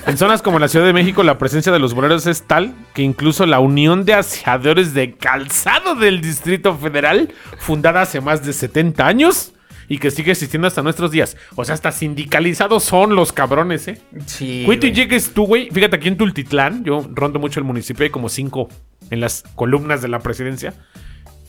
[0.06, 3.02] En zonas como la Ciudad de México, la presencia de los boleros es tal que
[3.02, 9.06] incluso la Unión de Aseadores de Calzado del Distrito Federal, fundada hace más de 70
[9.06, 9.52] años
[9.88, 11.36] y que sigue existiendo hasta nuestros días.
[11.56, 14.00] O sea, hasta sindicalizados son los cabrones, ¿eh?
[14.26, 14.62] Sí.
[14.66, 15.70] Cuito y llegues tú, güey.
[15.70, 18.68] Fíjate, aquí en Tultitlán, yo rondo mucho el municipio, hay como cinco
[19.10, 20.74] en las columnas de la presidencia.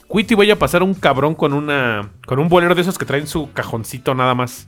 [0.09, 2.09] Cuito y vaya a pasar un cabrón con una.
[2.25, 4.67] con un bolero de esos que traen su cajoncito nada más.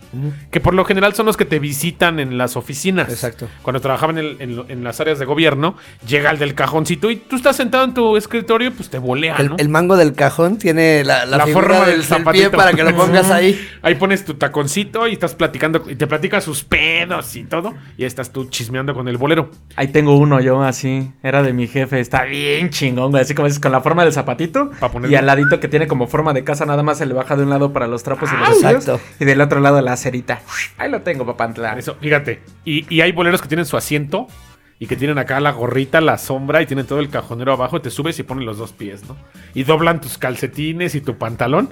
[0.52, 3.10] Que por lo general son los que te visitan en las oficinas.
[3.10, 3.48] Exacto.
[3.64, 5.76] Cuando trabajaban en, en lo- en las áreas de gobierno,
[6.08, 9.50] llega el del cajoncito y tú estás sentado en tu escritorio, pues te volea, El,
[9.50, 9.56] ¿no?
[9.58, 12.52] el mango del cajón tiene la, la, La forma del, del del pie zapatito.
[12.52, 13.60] para que lo pongas ahí.
[13.82, 17.74] Ahí pones tu taconcito y estás platicando y te platica sus pedos y todo.
[17.98, 19.50] Y ahí estás tú chismeando con el bolero.
[19.76, 21.12] Ahí tengo uno yo así.
[21.24, 22.00] Era de mi jefe.
[22.00, 23.24] Está bien chingón, güey.
[23.24, 24.70] Así como dices, con la forma del zapatito.
[24.80, 27.14] Pa' ponerle- Y al ladito que tiene como forma de casa, nada más se le
[27.14, 29.00] baja de un lado para los trapos y los exacto.
[29.20, 30.42] Y del otro lado la cerita.
[30.78, 31.52] Ahí lo tengo, papá.
[31.78, 32.42] Eso, fíjate.
[32.66, 34.28] Y, y hay boleros que tienen su asiento
[34.80, 37.82] y que tienen acá la gorrita, la sombra y tienen todo el cajonero abajo.
[37.82, 39.16] Te subes y ponen los dos pies, ¿no?
[39.54, 41.70] Y doblan tus calcetines y tu pantalón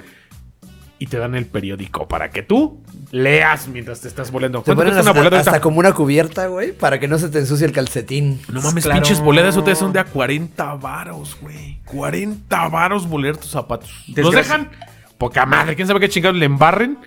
[1.00, 4.60] y te dan el periódico para que tú leas mientras te estás volando.
[4.60, 7.40] Te ¿Cuánto ponen hasta, una hasta como una cubierta, güey, para que no se te
[7.40, 8.42] ensucie el calcetín.
[8.52, 9.02] No mames, Claro.
[9.02, 11.80] pinches boledas ustedes son de a 40 varos, güey.
[11.86, 13.90] 40 varos boler tus zapatos.
[14.10, 14.70] Los Desgraci- dejan
[15.18, 15.76] poca madre.
[15.76, 16.98] ¿Quién sabe qué chingados le embarren?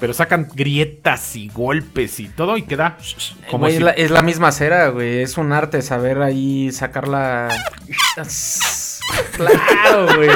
[0.00, 2.96] Pero sacan grietas y golpes y todo y queda
[3.50, 3.76] como Güey, si...
[3.78, 5.20] es, la, es la misma cera, güey.
[5.22, 7.48] Es un arte saber ahí sacarla.
[9.36, 10.30] claro, güey.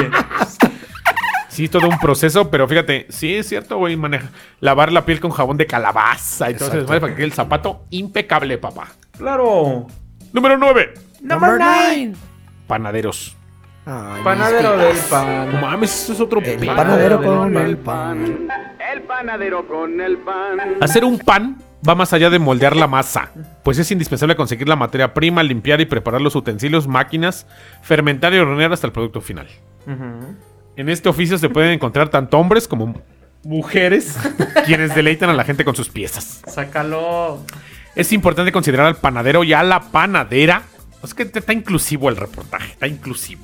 [1.57, 5.31] Sí, todo un proceso, pero fíjate, sí es cierto, güey, maneja, lavar la piel con
[5.31, 6.77] jabón de calabaza y todo eso, Exacto.
[6.81, 8.89] desmadre para que el zapato impecable, papá.
[9.17, 9.87] Claro.
[10.33, 10.93] Número 9.
[11.21, 12.13] Number nine.
[12.67, 13.35] Panaderos.
[13.87, 15.03] Ay, Panadero del pies.
[15.03, 15.61] No pan.
[15.61, 17.65] mames, eso es otro El panadero con pan.
[17.65, 18.47] el pan.
[18.93, 20.59] El panadero con el pan.
[20.79, 23.31] Hacer un pan va más allá de moldear la masa,
[23.63, 27.47] pues es indispensable conseguir la materia prima, limpiar y preparar los utensilios, máquinas,
[27.81, 29.47] fermentar y hornear hasta el producto final.
[29.87, 30.35] Ujú.
[30.77, 33.01] En este oficio se pueden encontrar tanto hombres como
[33.43, 34.15] mujeres
[34.67, 36.43] quienes deleitan a la gente con sus piezas.
[36.45, 37.43] Sácalo.
[37.95, 40.61] Es importante considerar al panadero y a la panadera
[41.03, 43.41] Es que está inclusivo el reportaje, está inclusivo.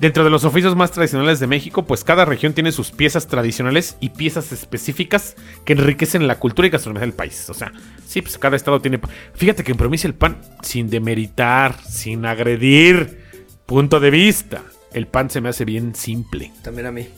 [0.00, 3.98] Dentro de los oficios más tradicionales de México, pues cada región tiene sus piezas tradicionales
[4.00, 7.50] y piezas específicas que enriquecen la cultura y gastronomía del país.
[7.50, 7.70] O sea,
[8.06, 8.98] sí, pues cada estado tiene...
[9.34, 13.20] Fíjate que en provincia el pan, sin demeritar, sin agredir,
[13.66, 14.62] punto de vista,
[14.94, 16.52] el pan se me hace bien simple.
[16.62, 17.08] También a mí.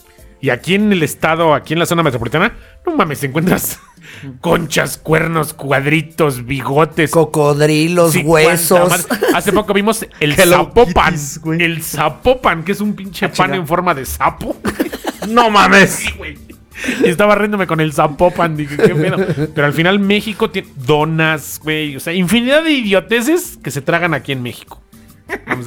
[0.41, 2.53] Y aquí en el estado, aquí en la zona metropolitana,
[2.85, 3.79] no mames, encuentras
[4.43, 7.11] conchas, cuernos, cuadritos, bigotes.
[7.13, 9.07] Cocodrilos, huesos.
[9.35, 11.15] Hace poco vimos el zapopan.
[11.59, 14.57] El zapopan, que es un pinche Ah, pan en forma de sapo.
[15.29, 15.91] No mames.
[15.91, 16.37] Sí, güey.
[17.03, 18.59] Y estaba riéndome con el zapopan.
[18.59, 19.17] Dije, qué pedo.
[19.55, 21.97] Pero al final México tiene donas, güey.
[21.97, 24.83] O sea, infinidad de idioteces que se tragan aquí en México.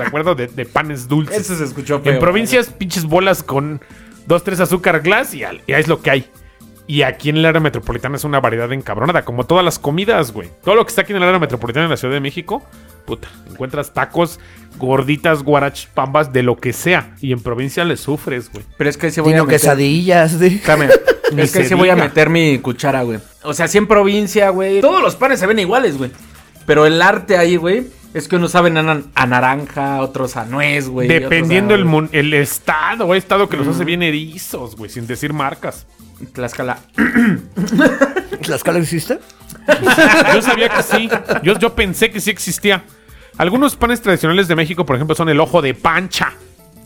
[0.06, 1.38] Acuerdo de, de panes dulces.
[1.42, 2.14] Eso se escuchó feo.
[2.14, 3.82] En provincias, pinches bolas con
[4.26, 6.30] dos, tres azúcar glass y, al- y ahí es lo que hay.
[6.86, 10.50] Y aquí en el área metropolitana es una variedad encabronada, como todas las comidas, güey.
[10.64, 12.64] Todo lo que está aquí en el área metropolitana en la Ciudad de México,
[13.06, 14.40] puta, encuentras tacos,
[14.78, 17.14] gorditas, guarach, pambas, de lo que sea.
[17.20, 18.64] Y en provincia le sufres, güey.
[18.78, 19.60] Pero es que sí voy a meter...
[19.60, 20.40] quesadillas.
[20.40, 20.62] de-
[21.38, 23.20] es que se sí voy a meter mi cuchara, güey.
[23.44, 24.80] O sea, sí en provincia, güey.
[24.80, 26.12] Todos los panes se ven iguales, güey.
[26.66, 31.08] Pero el arte ahí, güey, es que unos saben a, naranja, otros a nuez, güey.
[31.08, 35.86] Dependiendo el, el estado, güey, estado que los hace bien erizos, güey, sin decir marcas.
[36.34, 36.80] Tlaxcala.
[38.42, 39.20] ¿Tlaxcala existe?
[40.34, 41.10] Yo sabía que sí.
[41.44, 42.84] Yo, yo pensé que sí existía.
[43.38, 46.34] Algunos panes tradicionales de México, por ejemplo, son el ojo de pancha.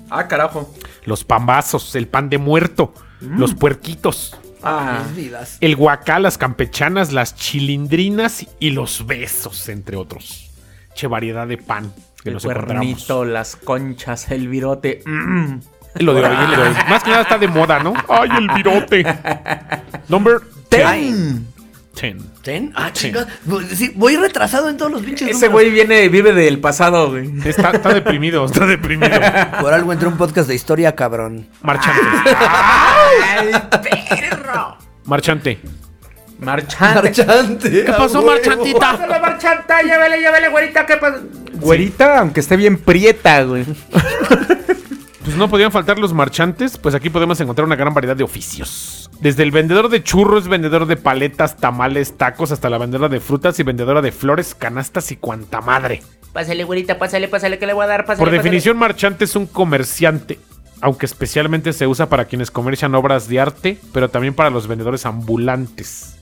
[0.10, 0.74] Ah, carajo.
[1.06, 5.04] los pambazos, el pan de muerto, los puerquitos, Ah.
[5.08, 5.58] Mis vidas.
[5.62, 10.51] el guacá, las campechanas, las chilindrinas y los besos, entre otros.
[10.96, 12.76] Che variedad de pan que El nos encontramos.
[12.76, 15.02] cuernito, las conchas, el virote.
[15.06, 15.56] Mm.
[16.00, 16.76] Lo de hoy, lo de hoy.
[16.90, 17.94] Más que nada está de moda, ¿no?
[18.08, 19.04] ¡Ay, el virote!
[20.08, 20.86] Number 10.
[20.86, 21.46] Ay,
[22.42, 22.72] ¿ten?
[22.76, 23.28] Ah, chinga.
[23.74, 25.52] Sí, voy retrasado en todos los pinches Ese números.
[25.52, 27.30] güey viene, vive del pasado, güey.
[27.46, 29.20] Está, está deprimido, está deprimido.
[29.60, 31.48] Por algo entré a un podcast de historia, cabrón.
[31.62, 32.02] Marchante.
[32.38, 33.52] ¡Ay,
[34.20, 34.78] perro!
[35.06, 35.60] Marchante.
[36.42, 37.24] Marchante.
[37.24, 37.86] Marchante.
[37.86, 38.80] ¿Qué pasó, marchantita?
[38.98, 41.20] Pásale, marchanta, llévele, llévele, güerita, ¿qué pasa?
[41.54, 43.66] Güerita, aunque esté bien prieta, güey.
[45.24, 49.10] Pues no podían faltar los marchantes, pues aquí podemos encontrar una gran variedad de oficios.
[49.20, 53.60] Desde el vendedor de churros, vendedor de paletas, tamales, tacos, hasta la vendedora de frutas
[53.60, 56.02] y vendedora de flores, canastas y cuanta madre.
[56.34, 58.18] Pásale, güerita, pásale, pásale, que le voy a dar, pásale.
[58.18, 58.38] Por pásale.
[58.40, 60.40] definición, marchante es un comerciante,
[60.82, 65.06] aunque especialmente se usa para quienes comercian obras de arte, pero también para los vendedores
[65.06, 66.21] ambulantes.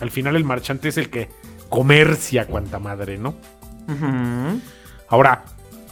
[0.00, 1.28] Al final el marchante es el que
[1.68, 3.34] comercia cuanta madre, ¿no?
[5.08, 5.44] Ahora,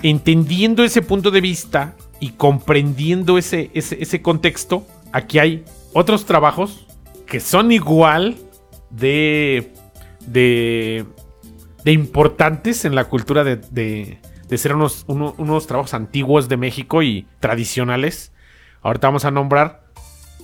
[0.02, 6.86] entendiendo ese punto de vista y comprendiendo ese, ese, contexto, aquí hay otros trabajos
[7.26, 8.36] que son igual
[8.90, 9.72] de,
[10.26, 11.04] de,
[11.84, 14.20] de importantes en la cultura de, de-
[14.58, 18.32] ser unos, uno- unos trabajos antiguos de México y tradicionales.
[18.82, 19.84] Ahorita vamos a nombrar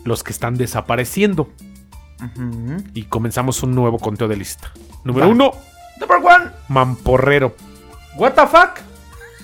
[0.04, 1.50] los que están desapareciendo.
[2.94, 4.72] Y comenzamos un nuevo conteo de lista.
[5.04, 5.32] Número Va.
[5.32, 5.52] uno,
[6.00, 6.50] Number one.
[6.68, 7.54] mamporrero.
[8.16, 8.78] What the fuck?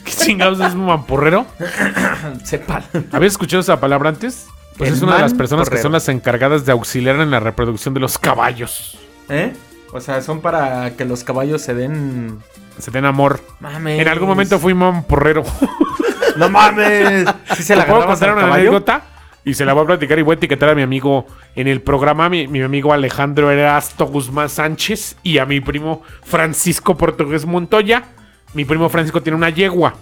[0.05, 1.47] ¿Qué chingados es un mamporrero?
[2.45, 2.83] Sepa.
[3.13, 4.47] ¿Habías escuchado esa palabra antes?
[4.79, 7.41] Pues El es una de las personas que son las encargadas de auxiliar en la
[7.41, 8.99] reproducción de los caballos.
[9.29, 9.53] ¿Eh?
[9.93, 12.39] O sea, son para que los caballos se den.
[12.79, 13.41] Se den amor.
[13.61, 14.01] Mames.
[14.01, 15.45] En algún momento fui mamporrero.
[16.37, 17.29] No mames.
[17.55, 18.71] ¿Sí se ¿Te la puedo agarrabas contar una caballo?
[18.71, 19.03] anécdota?
[19.45, 21.27] Y se la voy a platicar y voy a etiquetar a mi amigo
[21.57, 26.97] en el programa, mi, mi amigo Alejandro Erasto Guzmán Sánchez y a mi primo Francisco
[26.97, 28.05] Portugués Montoya.
[28.55, 29.95] Mi primo Francisco tiene una yegua.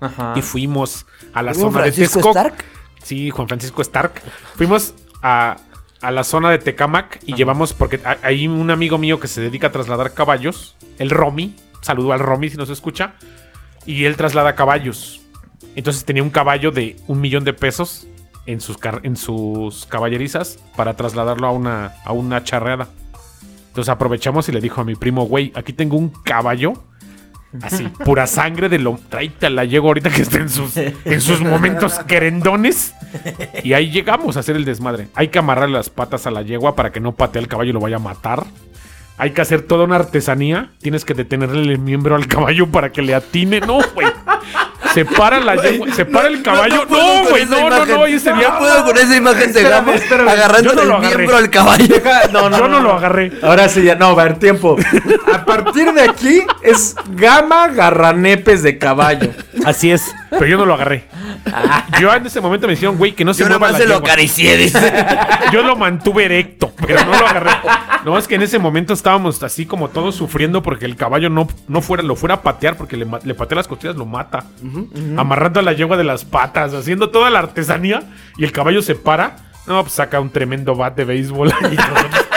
[0.00, 0.32] Ajá.
[0.36, 2.30] Y fuimos a la ¿Hubo zona de Texcoco.
[2.30, 2.64] Stark?
[3.02, 4.22] Sí, Juan Francisco Stark.
[4.56, 5.56] Fuimos a,
[6.00, 9.40] a la zona de Tecamac y llevamos, porque ha- hay un amigo mío que se
[9.42, 11.54] dedica a trasladar caballos, el Romy.
[11.82, 13.14] Saludo al Romy si nos escucha.
[13.84, 15.20] Y él traslada caballos.
[15.76, 18.06] Entonces tenía un caballo de un millón de pesos
[18.48, 22.88] en sus, en sus caballerizas para trasladarlo a una, a una charreada.
[23.68, 26.72] Entonces aprovechamos y le dijo a mi primo, güey, aquí tengo un caballo.
[27.62, 28.98] Así, pura sangre de lo.
[29.10, 32.94] Tráete la llego ahorita que esté en sus, en sus momentos querendones.
[33.62, 35.08] Y ahí llegamos a hacer el desmadre.
[35.14, 37.74] Hay que amarrar las patas a la yegua para que no patee al caballo y
[37.74, 38.46] lo vaya a matar.
[39.18, 40.70] Hay que hacer toda una artesanía.
[40.78, 43.60] Tienes que detenerle el miembro al caballo para que le atine.
[43.60, 44.06] No, güey.
[44.98, 46.84] Se para la yegua, se para el caballo.
[46.90, 47.94] No, güey, no, no, imagen.
[47.94, 48.02] no.
[48.02, 48.48] Ahí sería.
[48.48, 49.92] No puedo con esa imagen de Gama
[50.28, 51.94] agarrando no el miembro al caballo.
[52.32, 53.30] No, no, Yo no no, lo agarré.
[53.40, 54.76] Ahora sí ya, no, va a ver, tiempo.
[55.32, 59.30] A partir de aquí es gama garranepes de caballo.
[59.64, 60.02] Así es.
[60.30, 61.04] Pero yo no lo agarré.
[62.00, 63.94] Yo en ese momento me dijeron, güey, que no se Yo mueva la se lo
[63.94, 64.08] yegua.
[64.08, 64.92] acaricié, dice.
[65.52, 67.50] Yo lo mantuve erecto, pero no lo agarré.
[68.04, 71.48] No, es que en ese momento estábamos así como todos sufriendo porque el caballo no,
[71.66, 74.44] no fuera, lo fuera a patear porque le, ma- le patea las costillas, lo mata.
[75.16, 78.02] Amarrando a la yegua de las patas, haciendo toda la artesanía
[78.36, 79.36] y el caballo se para.
[79.66, 81.48] No, pues saca un tremendo bat de béisbol.
[81.70, 82.27] Y nosotros,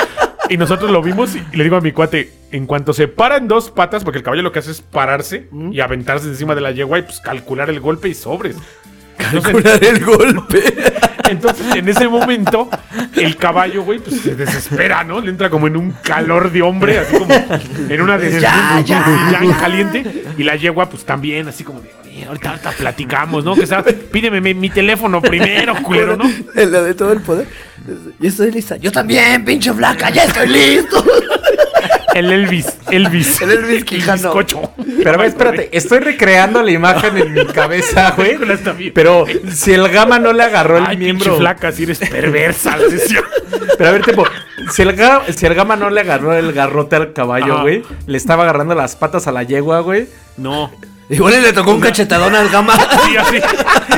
[0.51, 3.47] y nosotros lo vimos y le digo a mi cuate, en cuanto se para en
[3.47, 6.71] dos patas, porque el caballo lo que hace es pararse y aventarse encima de la
[6.71, 8.55] yegua y pues calcular el golpe y sobres.
[9.17, 10.05] Entonces, Calcular el
[10.43, 10.63] golpe.
[11.29, 12.69] entonces, en ese momento,
[13.15, 15.21] el caballo, güey, pues se desespera, ¿no?
[15.21, 17.33] Le entra como en un calor de hombre, así como
[17.89, 19.39] en una des- Ya, ya.
[19.41, 20.23] en caliente.
[20.37, 23.55] Y la yegua, pues también, así como de, "Oye, ahorita, ahorita platicamos, ¿no?
[23.55, 26.25] Que sea, pídeme mi, mi teléfono primero, culero, ¿no?
[26.55, 27.47] En la de todo el poder.
[28.19, 28.75] Yo estoy lista.
[28.77, 31.03] Yo también, pinche flaca, ya estoy listo.
[32.13, 33.41] El Elvis, Elvis.
[33.41, 34.33] El Elvis Quijano.
[34.33, 34.73] bizcocho.
[34.97, 38.37] Pero a ver, espérate, estoy recreando la imagen en mi cabeza, güey.
[38.93, 41.23] Pero si el gama no le agarró el Ay, miembro.
[41.23, 42.75] pinche flaca, si eres perversa.
[43.77, 44.25] Pero a ver, tipo,
[44.73, 48.17] si el, ga- si el gama no le agarró el garrote al caballo, güey, le
[48.17, 50.07] estaba agarrando las patas a la yegua, güey.
[50.35, 50.69] No.
[51.11, 52.73] Igual y le tocó un cachetadón al gama.
[53.05, 53.37] Sí, así.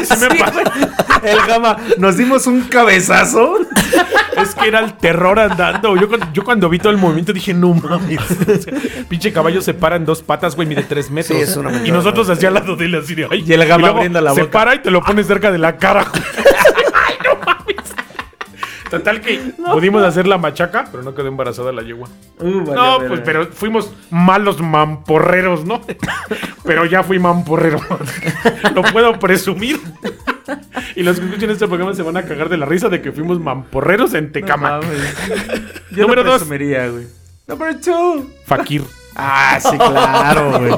[0.05, 1.29] Sí me.
[1.29, 3.57] El gama, nos dimos un cabezazo.
[4.35, 5.95] Es que era el terror andando.
[5.95, 8.19] Yo, cuando- yo cuando vi todo el movimiento dije, no mames.
[8.49, 8.73] O sea,
[9.07, 11.37] pinche caballo se para en dos patas, güey, mide tres metros.
[11.37, 13.43] Sí, es una y nosotros hacia al lado de él así de, ay.
[13.47, 14.51] Y el gama luego abriendo la Se boca.
[14.51, 16.05] para y te lo pones cerca de la cara.
[16.11, 16.23] güey.
[18.93, 19.39] Total que
[19.73, 22.07] pudimos hacer la machaca, pero no quedó embarazada la yegua.
[22.39, 25.81] no, pues, pero fuimos malos mamporreros, ¿no?
[26.63, 27.79] pero ya fui mamporrero.
[28.75, 29.79] Lo puedo presumir.
[30.95, 33.11] Y los que escuchen este programa se van a cagar de la risa de que
[33.11, 34.31] fuimos mamporreros en.
[34.31, 36.43] Yo Número no dos.
[36.43, 37.07] presumiría, güey.
[37.47, 38.29] Number two.
[38.45, 38.83] Fakir.
[39.15, 40.73] Ah, sí, claro, güey.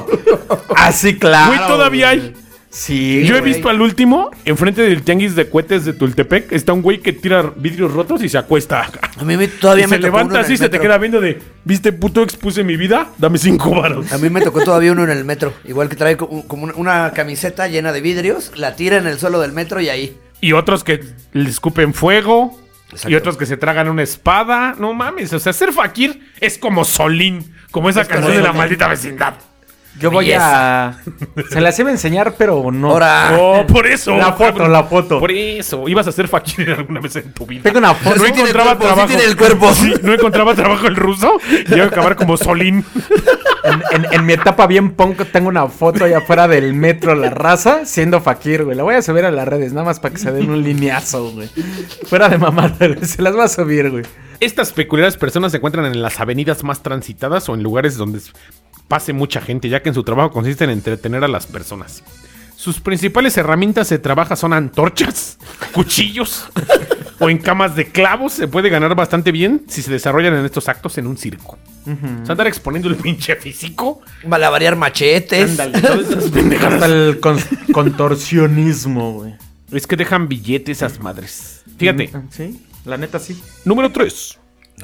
[0.74, 1.54] Ah, sí, claro.
[1.54, 2.34] Güey, todavía hay.
[2.78, 3.54] Sí, Yo he güey.
[3.54, 7.50] visto al último, enfrente del tianguis de cohetes de Tultepec, está un güey que tira
[7.56, 8.90] vidrios rotos y se acuesta.
[9.16, 10.64] A mí me, todavía Y me se tocó uno levanta en así el y se
[10.64, 10.82] te metro.
[10.82, 13.08] queda viendo de, ¿viste puto expuse mi vida?
[13.16, 14.12] Dame cinco varos.
[14.12, 15.54] A mí me tocó todavía uno en el metro.
[15.64, 19.18] Igual que trae como como una, una camiseta llena de vidrios, la tira en el
[19.18, 20.14] suelo del metro y ahí.
[20.42, 21.00] Y otros que
[21.32, 22.60] le escupen fuego.
[22.90, 23.08] Exacto.
[23.10, 24.74] Y otros que se tragan una espada.
[24.78, 28.48] No mames, o sea, ser fakir es como Solín, como esa Es canción de la
[28.52, 28.58] correcto.
[28.58, 29.34] maldita vecindad.
[29.98, 30.98] Yo voy a.
[31.50, 32.90] Se las iba a enseñar, pero no.
[32.90, 34.16] Ahora, Oh, por eso.
[34.16, 34.72] La foto, cabrón.
[34.72, 35.18] la foto.
[35.20, 35.88] Por eso.
[35.88, 37.62] Ibas a ser fakir alguna vez en tu vida.
[37.62, 38.16] Tengo una foto.
[38.16, 39.08] No Sí tiene encontraba cuerpo, sí trabajo.
[39.08, 39.72] tiene el cuerpo.
[39.74, 41.38] Sí, no encontraba trabajo el ruso.
[41.68, 42.84] Y iba a acabar como Solín.
[43.64, 47.30] En, en- en mi etapa bien punk tengo una foto allá afuera del metro La
[47.30, 48.76] Raza siendo fakir, güey.
[48.76, 51.30] La voy a subir a las redes, nada más para que se den un lineazo,
[51.32, 51.48] güey.
[52.06, 53.04] Fuera de mamada, güey.
[53.04, 54.04] Se las va a subir, güey.
[54.40, 58.20] Estas peculiares personas se encuentran en las avenidas más transitadas o en lugares donde
[58.88, 62.02] pase mucha gente, ya que en su trabajo consiste en entretener a las personas.
[62.56, 65.38] Sus principales herramientas de trabajo son antorchas,
[65.72, 66.46] cuchillos
[67.18, 68.32] o en camas de clavos.
[68.34, 71.58] Se puede ganar bastante bien si se desarrollan en estos actos en un circo.
[71.86, 74.00] O sea, andar exponiendo el pinche físico.
[74.26, 75.50] malabarear machetes.
[75.50, 76.82] Ándale, todas esas pendejadas.
[76.82, 77.38] Hasta el con-
[77.72, 79.34] contorsionismo, güey.
[79.72, 81.62] Es que dejan billetes esas madres.
[81.78, 83.40] Fíjate, Sí, la neta sí.
[83.64, 84.38] número 3.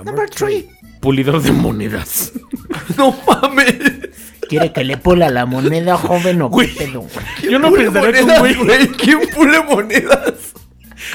[0.05, 0.69] Number three.
[1.01, 2.33] Pulidor de monedas.
[2.97, 3.75] No mames.
[4.49, 6.75] ¿Quiere que le pula la moneda, joven o qué Güey.
[6.75, 7.13] pedo, güey?
[7.51, 10.53] Yo no pensaría que un monedas, güey ¿Quién pule monedas?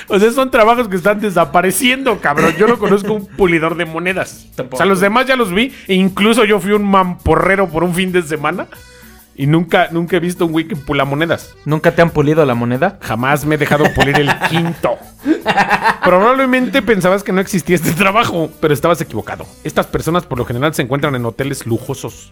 [0.08, 2.54] O sea, son trabajos que están desapareciendo, cabrón.
[2.58, 4.47] Yo no conozco un pulidor de monedas.
[4.71, 5.73] O sea, los demás ya los vi.
[5.88, 8.67] E incluso yo fui un mamporrero por un fin de semana.
[9.36, 11.56] Y nunca, nunca he visto un güey que pula monedas.
[11.65, 12.97] ¿Nunca te han pulido la moneda?
[13.02, 14.97] Jamás me he dejado pulir el quinto.
[16.04, 19.46] Probablemente pensabas que no existía este trabajo, pero estabas equivocado.
[19.63, 22.32] Estas personas por lo general se encuentran en hoteles lujosos.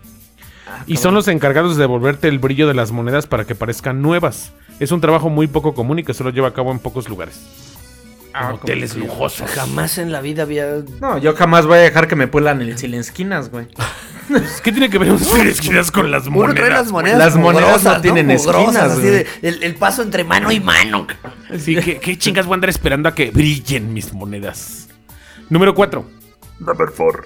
[0.88, 4.52] y son los encargados de devolverte el brillo de las monedas para que parezcan nuevas.
[4.80, 7.75] Es un trabajo muy poco común y que solo lleva a cabo en pocos lugares.
[8.38, 9.50] En hoteles lujosos.
[9.52, 10.68] Jamás en la vida había.
[11.00, 12.70] No, yo jamás voy a dejar que me pulan el
[13.00, 13.68] esquinas, güey.
[14.64, 16.70] ¿Qué tiene que ver un esquinas con las Uno trae monedas?
[16.84, 17.18] las monedas.
[17.20, 19.12] Las monedas no tienen esquinas, así güey.
[19.12, 21.06] de- el, el paso entre mano y mano.
[21.60, 24.90] Sí, ¿qué, qué chingas voy a andar esperando a que brillen mis monedas?
[25.50, 26.06] Número 4.
[26.60, 27.24] Number 4.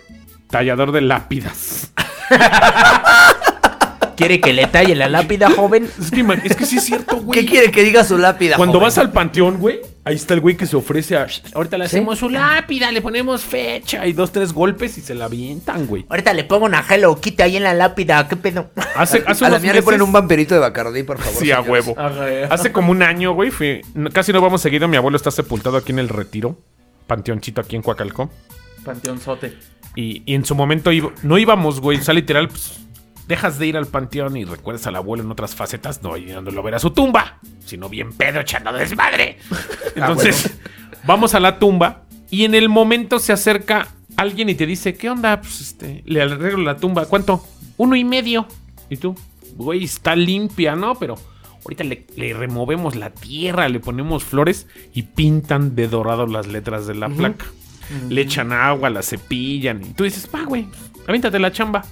[0.49, 1.91] Tallador de lápidas.
[4.19, 5.89] ¿Quiere que le talle la lápida, joven?
[5.99, 7.39] Es que, man, es que sí es cierto, güey.
[7.39, 8.57] ¿Qué quiere que diga su lápida?
[8.57, 8.87] Cuando joven?
[8.87, 11.25] vas al panteón, güey, ahí está el güey que se ofrece a.
[11.53, 11.95] Ahorita le ¿Sí?
[11.95, 16.05] hacemos su lápida, le ponemos fecha y dos, tres golpes y se la avientan, güey.
[16.09, 18.69] Ahorita le pongo una Hello Kitty ahí en la lápida, ¿qué pedo?
[18.97, 21.41] Hace, hace A la mía le ponen un vampirito de Bacardí, por favor.
[21.41, 21.95] Sí, a huevo.
[22.49, 23.81] Hace como un año, güey, fui.
[24.11, 24.87] Casi no vamos seguido.
[24.89, 26.57] Mi abuelo está sepultado aquí en el Retiro.
[27.07, 28.29] Panteoncito aquí en Coacalco.
[28.83, 29.53] Panteón sote.
[29.95, 31.97] Y, y en su momento iba- no íbamos, güey.
[31.97, 32.79] O sea, literal, pues,
[33.29, 36.63] dejas de ir al panteón y recuerdas al abuelo en otras facetas, no yéndolo a
[36.63, 39.37] ver a su tumba, sino bien pedo echando desmadre.
[39.95, 40.57] Entonces,
[41.05, 45.11] vamos a la tumba y en el momento se acerca alguien y te dice, ¿qué
[45.11, 45.41] onda?
[45.41, 47.05] Pues este, le arreglo la tumba.
[47.05, 47.45] ¿Cuánto?
[47.77, 48.47] Uno y medio.
[48.89, 49.15] Y tú,
[49.55, 50.95] güey, está limpia, ¿no?
[50.95, 51.13] Pero
[51.63, 56.87] ahorita le, le removemos la tierra, le ponemos flores y pintan de dorado las letras
[56.87, 57.45] de la placa.
[58.09, 59.83] Le echan agua, la cepillan.
[59.83, 60.67] Y tú dices, va, güey,
[61.07, 61.85] aviéntate la chamba.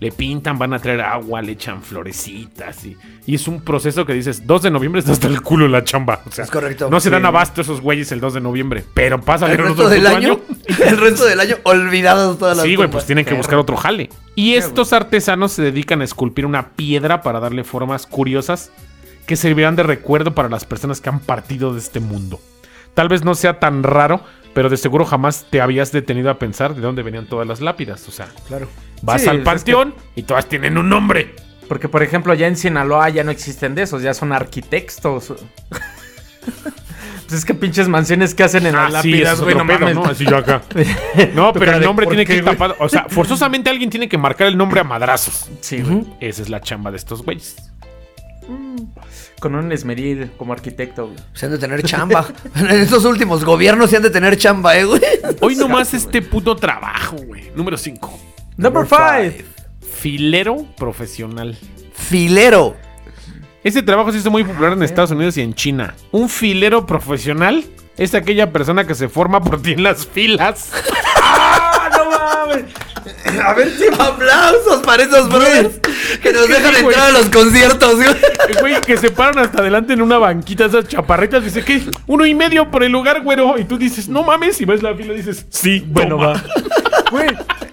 [0.00, 2.84] Le pintan, van a traer agua, le echan florecitas.
[2.86, 2.96] Y,
[3.26, 6.20] y es un proceso que dices, 2 de noviembre está hasta el culo la chamba.
[6.26, 6.88] O sea, Es correcto.
[6.90, 7.12] No se Sí.
[7.12, 8.82] dan abasto esos güeyes el 2 de noviembre.
[8.94, 10.40] Pero pasa El resto del año,
[10.86, 14.08] el resto del año, olvidados todas las Sí, güey, pues tienen que buscar otro jale.
[14.34, 18.70] Y estos artesanos se dedican a esculpir una piedra para darle formas curiosas
[19.26, 22.40] que servirán de recuerdo para las personas que han partido de este mundo.
[22.94, 24.22] Tal vez no sea tan raro,
[24.54, 28.08] pero de seguro jamás te habías detenido a pensar de dónde venían todas las lápidas.
[28.08, 28.66] O sea, Claro.
[29.02, 31.34] Vas Sí, al es panteón y todas tienen un nombre.
[31.68, 35.32] Porque, por ejemplo, ya en Sinaloa ya no existen de esos, ya son arquitectos.
[36.40, 39.58] pues es que pinches mansiones que hacen en las Ah, sí, lápidas, eso güey, es
[39.58, 39.94] no mames.
[39.94, 40.04] ¿no?
[40.04, 40.62] Así yo acá.
[41.34, 42.74] No, pero el nombre ¿por tiene que ir tapado.
[42.80, 45.48] O sea, forzosamente alguien tiene que marcar el nombre a madrazos.
[45.60, 46.04] Sí, güey.
[46.20, 47.56] Esa es la chamba de estos güeyes.
[49.38, 51.18] Con un esmeril como arquitecto, güey.
[51.34, 52.26] Se han de tener chamba.
[52.56, 55.00] en estos últimos gobiernos se han de tener chamba, eh, güey.
[55.40, 57.52] Hoy nomás este puto trabajo, güey.
[57.54, 58.20] Número 5.
[58.56, 59.44] Number five.
[59.80, 61.56] Filero profesional.
[61.92, 62.76] Filero.
[63.62, 65.94] Este trabajo se hizo muy popular en Estados Unidos y en China.
[66.12, 67.64] Un filero profesional
[67.96, 70.70] es aquella persona que se forma por ti en las filas.
[72.20, 75.80] A ver, si aplausos para esos brothers
[76.22, 78.08] que nos dejan sí, entrar a los conciertos, güey.
[78.60, 81.42] Güey, que se paran hasta adelante en una banquita, esas chaparritas.
[81.44, 83.58] Dice que uno y medio por el lugar, güero.
[83.58, 84.60] Y tú dices, no mames.
[84.60, 86.42] Y ves la fila y dices, sí, bueno, va.
[87.10, 87.28] Güey,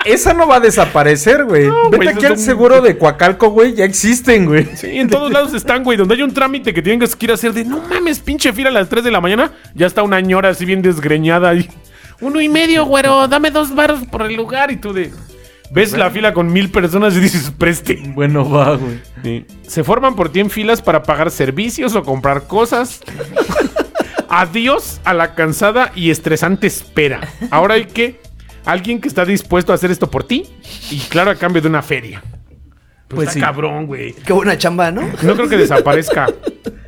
[0.05, 1.67] esa no va a desaparecer, güey.
[1.67, 4.67] No, Vete güey, aquí al un- seguro de Coacalco, güey, ya existen, güey.
[4.75, 5.97] Sí, en todos lados están, güey.
[5.97, 8.69] Donde hay un trámite que tienen que ir a hacer de no mames, pinche fila
[8.69, 9.51] a las 3 de la mañana.
[9.73, 11.69] Ya está una ñora así bien desgreñada ahí.
[12.21, 13.27] Uno y medio, güero.
[13.27, 14.71] Dame dos baros por el lugar.
[14.71, 15.11] Y tú de.
[15.69, 18.01] Ves la fila con mil personas y dices, preste.
[18.15, 19.01] Bueno, va, güey.
[19.23, 19.45] Sí.
[19.67, 23.01] Se forman por ti en filas para pagar servicios o comprar cosas.
[24.29, 27.21] Adiós a la cansada y estresante espera.
[27.51, 28.19] Ahora hay que
[28.65, 30.45] alguien que está dispuesto a hacer esto por ti
[30.91, 32.21] y claro a cambio de una feria.
[33.07, 33.39] Pues, Pues está sí.
[33.39, 34.11] cabrón, güey.
[34.13, 35.01] Qué buena chamba, ¿no?
[35.21, 36.27] No creo que desaparezca.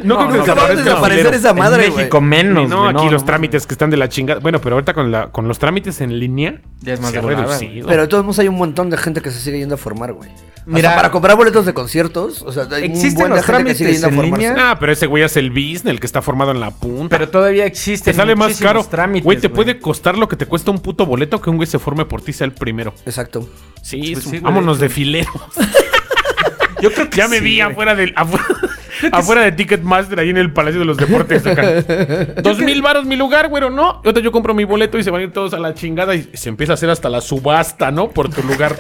[0.04, 0.84] No, creo que no, desaparezca.
[0.84, 1.96] desaparecer esa madre, en.
[1.96, 4.42] México menos, No, aquí los no, trámites que están de la chingada.
[4.42, 7.88] Bueno, pero ahorita con, la, con los trámites en línea Ya es más se reducido.
[7.88, 10.12] Pero de todos modos hay un montón de gente que se sigue yendo a formar,
[10.12, 10.30] güey.
[10.66, 13.64] Mira- para comprar boletos de conciertos, o sea, hay un Existen buen de los gente
[13.64, 14.72] que sigue trámites yendo en línea.
[14.72, 17.18] Ah, pero ese güey es el business, el que está formado en la punta.
[17.18, 18.84] Pero todavía existen te sale más caro.
[18.84, 21.66] trámites, Güey, te puede costar lo que te cuesta un puto boleto que un güey
[21.68, 22.94] se forme por ti sea el primero.
[23.06, 23.50] Exacto.
[23.82, 25.32] Sí, Pues un- vámonos de filero.
[26.82, 28.46] Yo creo que ya me sí, vi afuera del afuera,
[29.12, 31.82] afuera de Ticketmaster ahí en el Palacio de los Deportes acá.
[32.42, 34.02] Dos mil varos mi lugar, güero, no.
[34.04, 36.16] Y ahorita yo compro mi boleto y se van a ir todos a la chingada
[36.16, 38.10] y se empieza a hacer hasta la subasta, ¿no?
[38.10, 38.78] Por tu lugar.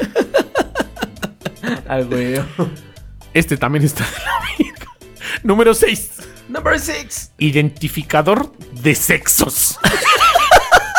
[1.87, 2.39] Ah, güey.
[3.33, 4.05] Este también está.
[5.43, 6.19] Número 6.
[6.49, 7.31] Number six.
[7.37, 8.51] Identificador
[8.81, 9.77] de sexos.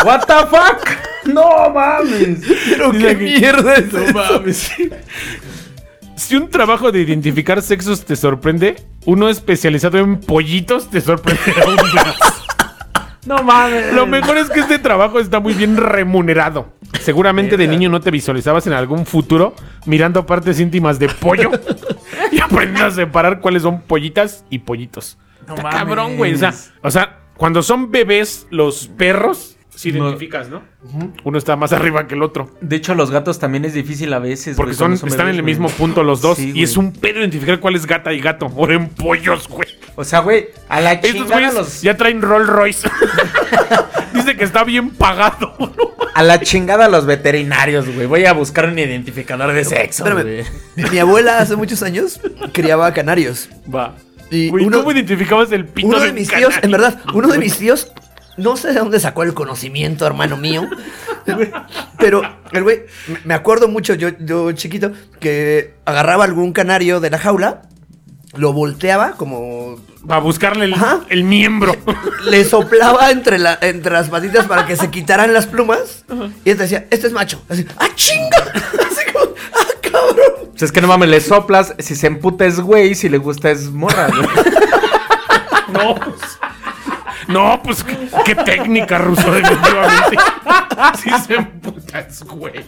[0.04, 0.88] What the fuck?
[1.24, 2.38] No mames.
[2.70, 4.70] Pero qué mierda es No mames.
[6.21, 11.77] Si un trabajo de identificar sexos te sorprende, uno especializado en pollitos te sorprenderá aún
[11.95, 12.16] más.
[13.25, 13.95] No mames.
[13.95, 16.75] Lo mejor es que este trabajo está muy bien remunerado.
[17.01, 19.55] Seguramente de niño no te visualizabas en algún futuro
[19.87, 21.53] mirando partes íntimas de pollo
[22.31, 25.16] y aprendiendo a separar cuáles son pollitas y pollitos.
[25.49, 25.79] No Está mames.
[25.79, 26.35] cabrón, güey.
[26.35, 26.53] O sea,
[26.83, 30.05] o sea, cuando son bebés los perros, si No.
[30.09, 30.62] identificas, ¿no?
[31.25, 32.51] Uno está más arriba que el otro.
[32.61, 34.57] De hecho, los gatos también es difícil a veces.
[34.57, 35.55] Porque güey, son, cuando están en el güey.
[35.55, 36.39] mismo punto los dos.
[36.39, 38.47] Sí, y es un pedo identificar cuál es gata y gato.
[38.57, 39.68] Ahora en pollos, güey.
[39.97, 41.83] O sea, güey, a la Estos chingada los...
[41.83, 42.89] ya traen Rolls Royce.
[44.14, 45.55] Dice que está bien pagado.
[46.14, 48.07] A la chingada los veterinarios, güey.
[48.07, 50.45] Voy a buscar un identificador de sexo, Espérame.
[50.77, 50.91] güey.
[50.91, 52.21] Mi abuela hace muchos años
[52.53, 53.49] criaba canarios.
[53.73, 53.95] Va.
[54.31, 56.64] Y Güey, uno, ¿cómo identificabas el pito uno de mis tíos, canario?
[56.64, 57.91] en verdad, uno de mis tíos,
[58.41, 60.68] no sé de dónde sacó el conocimiento, hermano mío.
[61.99, 62.22] Pero
[62.53, 62.80] el güey,
[63.24, 67.62] me- acuerdo mucho, yo, yo chiquito, que agarraba algún canario de la jaula,
[68.34, 69.76] lo volteaba como
[70.11, 70.74] Va a buscarle el,
[71.11, 71.76] el miembro.
[72.24, 76.07] le soplaba entre, la, entre las patitas para que se quitaran las plumas.
[76.45, 77.43] Y él decía, este es macho.
[77.51, 78.38] Así, ¡ah, chinga!
[78.55, 80.49] Así como, ¡ah, cabrón!
[80.53, 81.74] Pues es que no mames, le soplas.
[81.80, 84.09] Si se emputa es güey, si le gusta es morra.
[85.72, 86.20] No, pues.
[87.31, 90.16] No, pues qué, qué técnica, Ruso, definitivamente.
[91.03, 92.64] Sí se emputas, güey.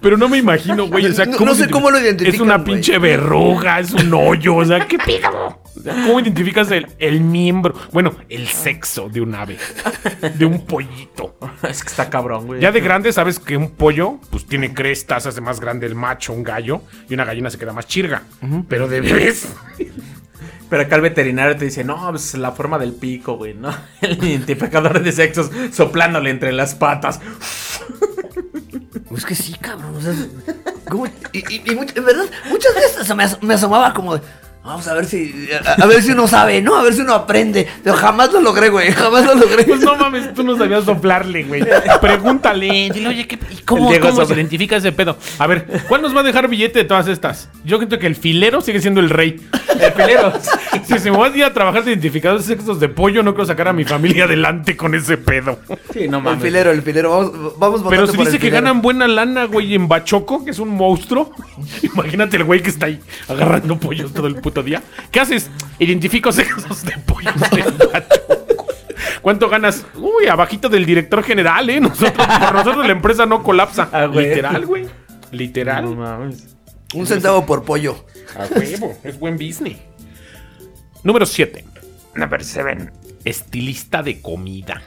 [0.00, 1.06] Pero no me imagino, güey.
[1.06, 2.74] O sea, No- no sé cómo lo Es identifican, una güey.
[2.74, 4.56] pinche verruga, es un hoyo.
[4.56, 5.60] O sea, ¿qué pedo?
[5.76, 7.74] O sea, ¿Cómo identificas el, el miembro?
[7.92, 9.58] Bueno, el sexo de un ave.
[10.36, 11.36] De un pollito.
[11.68, 12.60] Es que está cabrón, güey.
[12.60, 16.32] Ya de grande sabes que un pollo, pues tiene crestas, hace más grande el macho,
[16.32, 18.22] un gallo, y una gallina se queda más chirga.
[18.68, 19.48] Pero de bebés.
[20.68, 23.74] Pero acá el veterinario te dice, no, pues la forma del pico, güey, ¿no?
[24.00, 27.20] El identificador de sexos soplándole entre las patas.
[29.08, 29.94] Pues que sí, cabrón.
[30.88, 31.06] ¿cómo?
[31.32, 34.22] Y, en verdad, muchas veces me, me asomaba como de,
[34.68, 35.48] Vamos a ver si.
[35.64, 36.76] A, a ver si uno sabe, ¿no?
[36.76, 37.66] A ver si uno aprende.
[37.82, 38.92] Pero jamás lo logré, güey.
[38.92, 39.64] Jamás lo logré.
[39.64, 41.64] Pues no mames, tú no sabías soplarle, güey.
[42.02, 45.16] Pregúntale, dile, oye, ¿qué, y ¿cómo, El Diego cómo se identifica ese pedo?
[45.38, 47.48] A ver, ¿cuál nos va a dejar billete de todas estas?
[47.64, 49.40] Yo creo que el filero sigue siendo el rey.
[49.80, 50.32] El pelero.
[50.84, 53.46] Si se me va a ir a trabajar de identificadores sexos de pollo, no quiero
[53.46, 55.58] sacar a mi familia adelante con ese pedo.
[55.92, 56.42] Sí, no El mames.
[56.42, 57.10] filero, el filero.
[57.10, 58.64] Vamos, vamos Pero si por dice el que filero.
[58.64, 61.32] ganan buena lana, güey, en Bachoco, que es un monstruo.
[61.82, 64.82] Imagínate el güey que está ahí agarrando pollos todo el puto día.
[65.10, 65.50] ¿Qué haces?
[65.78, 66.94] Identifico sexos de
[67.92, 68.66] Bachoco.
[69.22, 69.84] ¿Cuánto ganas?
[69.96, 71.80] Uy, abajito del director general, ¿eh?
[71.80, 73.88] Nosotros, por nosotros la empresa no colapsa.
[73.92, 74.28] Ah, güey.
[74.28, 74.86] Literal, güey.
[75.32, 75.84] Literal.
[75.84, 76.56] No mames.
[76.94, 78.06] Un centavo por pollo.
[78.36, 79.76] A huevo, es buen business.
[81.02, 81.64] Número 7.
[82.14, 82.90] Number 7.
[83.24, 84.82] Estilista de comida.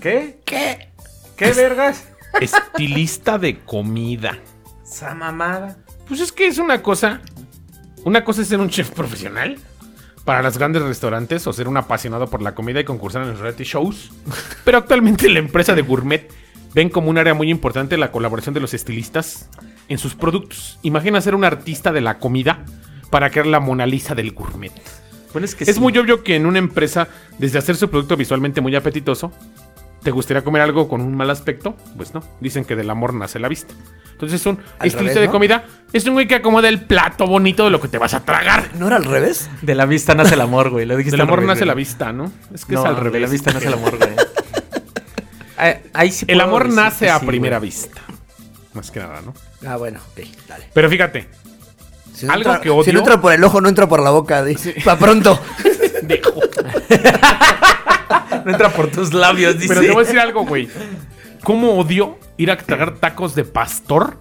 [0.00, 0.40] ¿Qué?
[0.44, 0.90] ¿Qué?
[1.36, 2.08] ¿Qué vergas?
[2.40, 4.38] Estilista de comida.
[4.84, 5.78] Esa mamada.
[6.06, 7.20] Pues es que es una cosa.
[8.04, 9.58] Una cosa es ser un chef profesional
[10.24, 13.40] para los grandes restaurantes o ser un apasionado por la comida y concursar en los
[13.40, 14.10] reality shows.
[14.64, 16.30] Pero actualmente la empresa de gourmet
[16.74, 19.48] ven como un área muy importante la colaboración de los estilistas
[19.88, 20.78] en sus productos.
[20.82, 22.64] Imagina ser un artista de la comida
[23.10, 24.72] para crear la Mona Lisa del gourmet.
[25.32, 25.80] Bueno, es que Es sí.
[25.80, 29.32] muy obvio que en una empresa, desde hacer su producto visualmente muy apetitoso,
[30.02, 31.76] ¿te gustaría comer algo con un mal aspecto?
[31.96, 32.22] Pues no.
[32.40, 33.74] Dicen que del amor nace la vista.
[34.12, 35.32] Entonces, un Al estilista revés, de ¿no?
[35.32, 38.20] comida es un güey que acomoda el plato bonito de lo que te vas a
[38.24, 38.70] tragar.
[38.74, 39.48] ¿No era al revés?
[39.62, 40.84] De la vista nace el amor, güey.
[40.84, 41.68] Lo dijiste Del amor revés, nace güey.
[41.68, 42.30] la vista, ¿no?
[42.52, 43.22] Es que No, es al de revés.
[43.22, 44.10] la vista nace el amor, güey.
[45.56, 47.70] Ahí- Ahí sí El amor nace a sí, primera güey.
[47.70, 48.00] vista.
[48.74, 49.32] Más que nada, ¿no?
[49.66, 50.68] Ah, bueno, ok, dale.
[50.74, 51.28] Pero fíjate,
[52.14, 54.02] Si no Algo entra- que odio- Si no entra por el ojo, no entra por
[54.02, 54.44] la boca.
[54.84, 55.40] Para pronto.
[56.02, 56.32] dejo.
[58.44, 59.68] No entra por tus labios, dice.
[59.68, 60.68] Pero te voy a decir algo, güey.
[61.44, 64.18] ¿Cómo odio ir a tragar tacos de pastor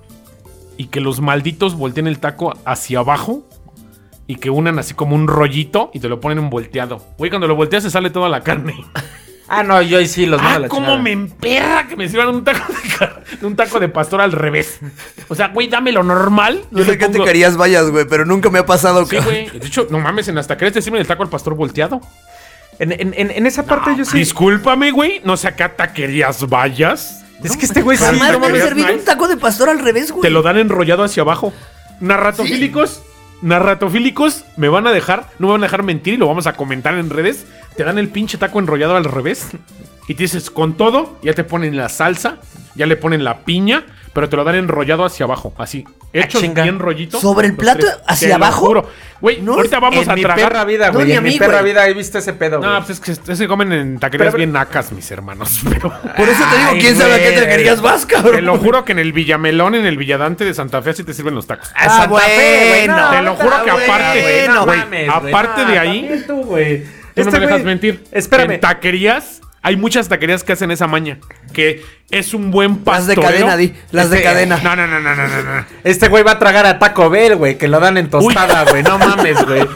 [0.78, 3.44] y que los malditos volteen el taco hacia abajo
[4.28, 7.04] y que unan así como un rollito y te lo ponen un volteado?
[7.18, 8.76] Güey, cuando lo volteas se sale toda la carne.
[9.52, 11.02] Ah, no, yo ahí sí los mando a Ah, la cómo chingada.
[11.02, 12.72] me emperra que me sirvan un taco
[13.42, 14.80] de, un taco de pastor al revés.
[15.28, 16.62] O sea, güey, dame lo normal.
[16.70, 19.08] Yo sé que te querías vayas, güey, pero nunca me ha pasado.
[19.08, 19.50] Sí, güey.
[19.50, 22.00] De hecho, no mames, en las taquerías te sirven el taco al pastor volteado.
[22.80, 24.18] En, en- en- en esa parte yo sí.
[24.18, 25.22] Discúlpame, güey.
[25.26, 27.26] No sé a qué taquerías vayas.
[27.44, 28.04] Es que este güey sí.
[28.04, 29.00] Jamás no me han mames, servido nice.
[29.00, 30.22] un taco de pastor al revés, güey.
[30.22, 31.54] Te lo dan enrollado hacia abajo.
[32.00, 33.02] Narratofílicos.
[33.42, 36.54] Narratofílicos me van a dejar, no me van a dejar mentir y lo vamos a
[36.54, 37.46] comentar en redes.
[37.78, 39.48] Te dan el pinche taco enrollado al revés.
[40.08, 42.38] Y te dices, con todo, ya te ponen la salsa,
[42.76, 45.86] ya le ponen la piña, pero te lo dan enrollado hacia abajo, así.
[46.12, 46.64] Hechos chinga.
[46.64, 47.20] bien rollito.
[47.20, 47.98] ¿Sobre el plato tres.
[48.08, 48.66] hacia Te lo abajo?
[48.66, 48.90] juro.
[49.22, 50.50] Güey, No, ahorita vamos en a mi tragar.
[50.50, 51.08] perra vida, No, güey.
[51.08, 51.72] ni a en mi mí, perra güey.
[51.74, 52.70] vida he visto ese pedo, güey.
[52.72, 55.60] No, pues es que que comen en taquerías Pero- bien nacas, mis hermanos.
[55.70, 57.40] Pero Por eso te digo, Ay, ¿quién sabe a qué güey.
[57.42, 58.36] taquerías vas, cabrón?
[58.38, 61.14] te lo juro que en el Villamelón, en el Villadante de Santa Fe, sí te
[61.14, 61.70] sirven los tacos.
[61.76, 62.88] A Santa Fe, güey.
[62.88, 63.10] bueno.
[63.12, 65.30] Te lo juro que Ah, aparte, güey, mames, güey.
[65.34, 66.84] aparte de ahí, también tú, güey.
[66.84, 68.04] tú no Este me dejas güey- mentir.
[68.12, 68.52] Espérame.
[68.54, 71.20] En taquerías, hay muchas taquerías que hacen esa maña.
[71.54, 73.74] Que es un buen Las de cadena, di.
[73.92, 74.60] Las de Este- cadena.
[74.64, 75.66] No, no, no, no, no, no, no.
[75.84, 78.84] Este güey va a tragar a Taco Bell, güey, que lo dan en tostada, güey.
[78.84, 79.68] No mames, güey.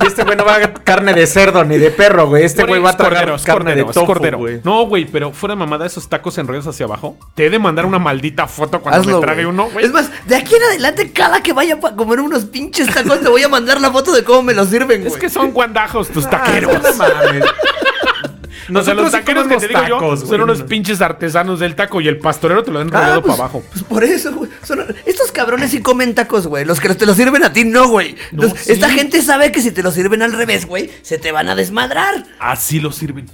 [0.00, 2.44] Y este güey no va a carne de cerdo ni de perro, güey.
[2.44, 4.38] Este güey va a tragar carne de tofu, cordero.
[4.38, 4.60] güey.
[4.64, 7.16] No, güey, pero fuera de mamada esos tacos enrollados hacia abajo.
[7.34, 9.54] Te he de mandar una maldita foto cuando Hazlo, me trague güey.
[9.54, 9.84] uno, güey.
[9.86, 13.28] Es más, de aquí en adelante, cada que vaya a comer unos pinches tacos, te
[13.28, 15.12] voy a mandar la foto de cómo me los sirven, güey.
[15.12, 16.80] Es que son guandajos tus Ah, taqueros.
[16.82, 17.44] no mames.
[18.70, 20.40] O sea, los Nosotros taqueros que te digo yo tacos, son güey.
[20.42, 23.44] unos pinches artesanos del taco y el pastorero te lo dan Ah, enrollado pues, para
[23.44, 23.64] abajo.
[23.72, 24.50] Pues por eso, güey.
[24.62, 26.64] Son- Estos cabrones sí comen tacos, güey.
[26.64, 28.14] Los que te los sirven a ti, no, güey.
[28.32, 28.72] No, Entonces, sí.
[28.72, 31.54] Esta gente sabe que si te los sirven al revés, güey, se te van a
[31.54, 32.24] desmadrar.
[32.38, 33.26] Así lo sirven.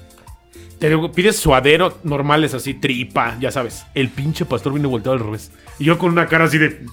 [0.78, 3.84] Te digo, pides suadero normales así, tripa, ya sabes.
[3.94, 5.50] El pinche pastor viene volteado al revés.
[5.78, 6.84] Y yo con una cara así de.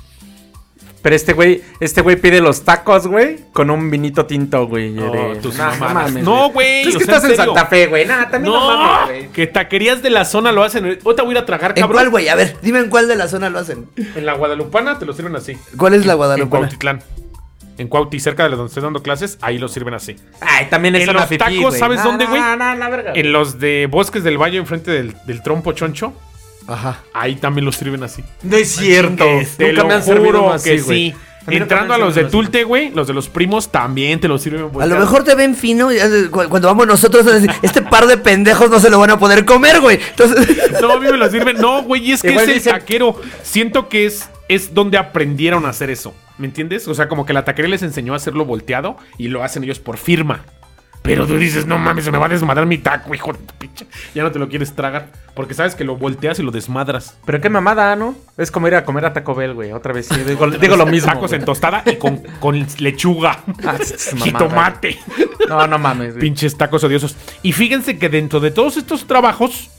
[1.02, 4.92] Pero este güey, este güey pide los tacos, güey, con un vinito tinto, güey.
[4.92, 6.14] No, de- tus Nah, mamadas.
[6.14, 7.54] No, güey, Es que estás en en serio.
[7.56, 8.06] Santa Fe, güey.
[8.06, 9.28] Nada, también no, mames, güey.
[9.32, 10.86] que taquerías de la zona lo hacen.
[11.04, 11.94] Ahorita voy a ir a tragar, ¿En cabrón.
[11.98, 12.30] cuál, güey?
[12.30, 13.88] A ver, dime en cuál de la zona lo hacen.
[14.16, 15.58] En la Guadalupana te lo sirven así.
[15.76, 16.50] ¿Cuál es la En Guadalupe?
[16.50, 17.02] Cuautitlán.
[17.78, 20.16] En Cuauti, cerca de donde estoy dando clases, ahí lo sirven así.
[20.40, 21.78] Ay, también es En los tacos.
[21.80, 22.42] ¿sabes No, dónde, no, güey?
[22.42, 23.14] No, no, la verga.
[23.16, 26.14] En los de Bosques del Valle, enfrente del, del trompo choncho,
[26.68, 27.00] Ajá.
[27.14, 28.24] Ahí también los sirven así.
[28.44, 29.26] No es cierto.
[29.58, 30.98] Te Nunca lo me han servido así, que güey.
[31.12, 31.16] sí.
[31.44, 32.32] A mí nunca Entrando a los de así.
[32.32, 34.70] Tulte, güey, los de los primos también te los sirven.
[34.80, 35.98] A lo mejor te ven fino y
[36.30, 39.18] cu- cuando vamos nosotros, a decir, este par de pendejos no se lo van a
[39.18, 40.00] poder comer, güey.
[40.12, 40.48] Entonces,
[40.82, 41.58] No, a mí me lo sirven.
[41.58, 43.20] No, güey, y es que Igual es el dicen- taquero.
[43.42, 46.14] Siento que es, es donde aprendieron a hacer eso.
[46.38, 46.88] ¿Me entiendes?
[46.88, 49.80] O sea, como que la taquería les enseñó a hacerlo volteado y lo hacen ellos
[49.80, 50.46] por firma.
[51.02, 53.54] Pero tú dices, no mames, se me va a desmadrar mi taco, hijo de tu
[53.56, 53.88] pinche.
[54.14, 55.08] Ya no te lo quieres tragar.
[55.34, 57.18] Porque sabes que lo volteas y lo desmadras.
[57.26, 58.16] Pero qué mamada, ¿no?
[58.38, 59.72] Es como ir a comer a Taco Bell, güey.
[59.72, 60.16] Otra vez, sí.
[60.28, 61.12] Digo, digo lo mismo.
[61.12, 61.40] Tacos güey.
[61.40, 63.40] en tostada y con, con lechuga.
[63.64, 65.00] Ah, mamada, jitomate.
[65.48, 66.22] No, no mames, güey.
[66.22, 67.16] Pinches tacos odiosos.
[67.42, 69.70] Y fíjense que dentro de todos estos trabajos,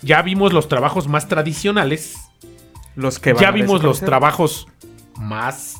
[0.00, 2.16] ya vimos los trabajos más tradicionales.
[2.94, 4.68] Los que van ya a vimos los trabajos
[5.16, 5.76] más,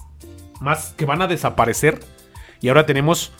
[0.60, 2.00] más que van a desaparecer.
[2.60, 3.32] Y ahora tenemos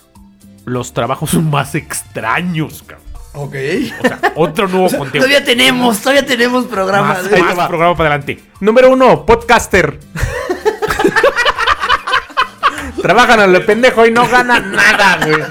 [0.65, 3.07] los trabajos más extraños, cabrón.
[3.35, 3.55] ok.
[4.03, 5.11] O sea, otro nuevo contenido.
[5.27, 7.31] Todavía tenemos, todavía tenemos programas.
[7.31, 8.43] Más, más programa para adelante.
[8.61, 9.99] Número uno, podcaster.
[13.03, 15.43] Trabajan a lo pendejo y no ganan nada, güey.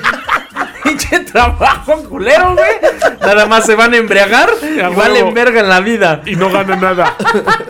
[1.12, 3.20] Pinche trabajo culero, güey.
[3.20, 4.96] Nada más se van a embriagar y huevo.
[4.96, 6.22] valen verga en la vida.
[6.26, 7.16] Y no gana nada.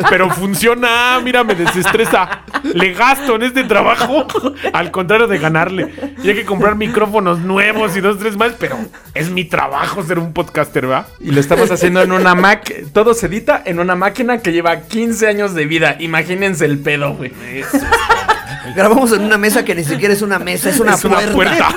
[0.09, 1.19] Pero funciona.
[1.23, 2.43] Mira, me desestresa.
[2.63, 4.25] Le gasto en este trabajo.
[4.73, 5.93] Al contrario de ganarle.
[6.23, 8.53] Y hay que comprar micrófonos nuevos y dos, tres más.
[8.59, 8.77] Pero
[9.13, 11.07] es mi trabajo ser un podcaster, ¿va?
[11.19, 12.73] Y lo estamos haciendo en una Mac.
[12.93, 15.95] Todo se edita en una máquina que lleva 15 años de vida.
[15.99, 17.33] Imagínense el pedo, güey.
[18.75, 21.75] Grabamos en una mesa que ni siquiera es una mesa, es una es una puerta.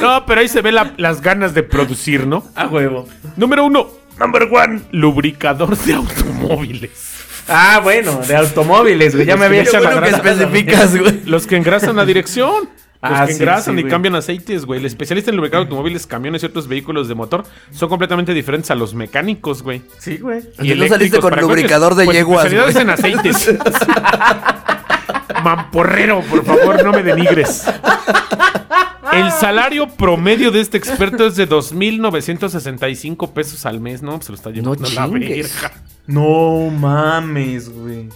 [0.00, 2.44] No, pero ahí se ve la- las ganas de producir, ¿no?
[2.54, 3.06] A huevo.
[3.36, 3.88] Número uno.
[4.18, 4.80] Number one.
[4.92, 6.90] Lubricador de automóviles.
[7.48, 9.26] Ah, bueno, de automóviles, güey.
[9.26, 10.30] Ya me había Qué la bueno que grasa.
[10.32, 11.20] especificas, güey.
[11.26, 12.68] Los que engrasan la dirección.
[13.02, 13.90] Los Ah, que sí, engrasan sí, y güey.
[13.90, 14.78] cambian aceites, güey.
[14.78, 18.74] El especialista en lubricar automóviles, camiones y otros vehículos de motor son completamente diferentes a
[18.74, 19.80] los mecánicos, güey.
[19.98, 20.42] Sí, güey.
[20.60, 22.08] Y no saliste con para lubricador coches.
[22.08, 23.54] de yeguas, especialidades en aceites.
[25.40, 27.64] Mamporrero, por favor, no me denigres.
[29.12, 34.20] El salario promedio de este experto es de 2.965 pesos al mes, ¿no?
[34.22, 35.72] Se lo está llevando No la verga.
[36.06, 38.08] No mames, güey.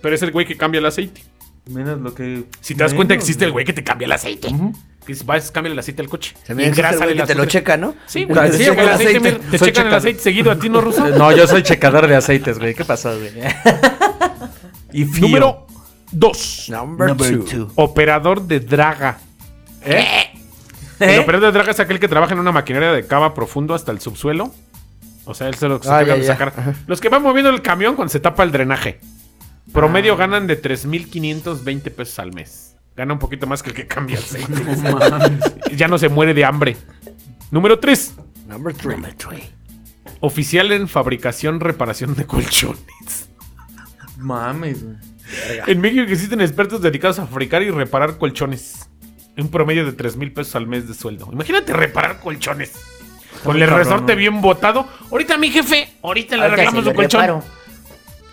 [0.00, 1.22] Pero es el güey que cambia el aceite.
[1.66, 2.44] Menos lo que.
[2.60, 3.64] Si te das cuenta, existe el güey.
[3.64, 4.48] que te cambia el aceite.
[4.48, 6.34] Que dices, vas, cambia el aceite al coche.
[6.46, 7.94] También existe el güey que te lo checa, ¿no?
[8.06, 8.50] Sí, El güey.
[8.50, 11.06] Te te checan checa el el te el aceite seguido a ti, ¿no, Ruso?
[11.18, 12.74] No, yo soy checador de aceites, güey.
[12.74, 13.30] ¿Qué pasó, güey?
[14.92, 15.28] y fío.
[15.28, 15.66] Número
[16.12, 16.66] 2.
[16.70, 17.70] Number, two.
[17.76, 19.18] Operador de draga.
[19.84, 20.30] ¿Eh?
[20.98, 23.92] El operador de draga es aquel que trabaja en una maquinaria de cava profundo hasta
[23.92, 24.52] el subsuelo.
[25.24, 26.26] O sea, él se lo se Ah, ya, de ya.
[26.36, 26.74] sacar.
[26.86, 29.00] Los que van moviendo el camión cuando se tapa el drenaje.
[29.72, 32.74] Promedio ganan de 3.520 pesos al mes.
[32.96, 34.52] Gana un poquito más que el que cambia aceite.
[35.76, 36.76] ya no se muere de hambre.
[37.50, 38.14] Número 3.
[38.48, 38.96] Number three.
[40.18, 43.28] Oficial en fabricación, reparación de colchones.
[44.18, 44.96] Mames, güey.
[45.66, 48.88] En México existen expertos dedicados a fabricar y reparar colchones.
[49.36, 51.28] Un promedio de 3 mil pesos al mes de sueldo.
[51.32, 52.72] Imagínate reparar colchones.
[53.44, 54.18] Con el cabrón, resorte ¿no?
[54.18, 54.86] bien botado.
[55.10, 57.20] Ahorita mi jefe, ahorita le arreglamos su lo colchón.
[57.20, 57.44] reparo.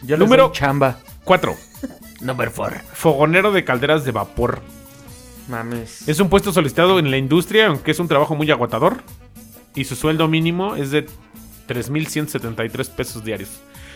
[0.01, 0.97] Yo Número- Número chamba.
[1.23, 1.55] 4.
[2.21, 2.73] Number four.
[2.93, 4.61] Fogonero de calderas de vapor.
[5.47, 6.07] Mames.
[6.09, 8.97] Es un puesto solicitado en la industria, aunque es un trabajo muy agotador.
[9.75, 11.05] Y su sueldo mínimo es de
[11.67, 13.49] 3.173 pesos diarios.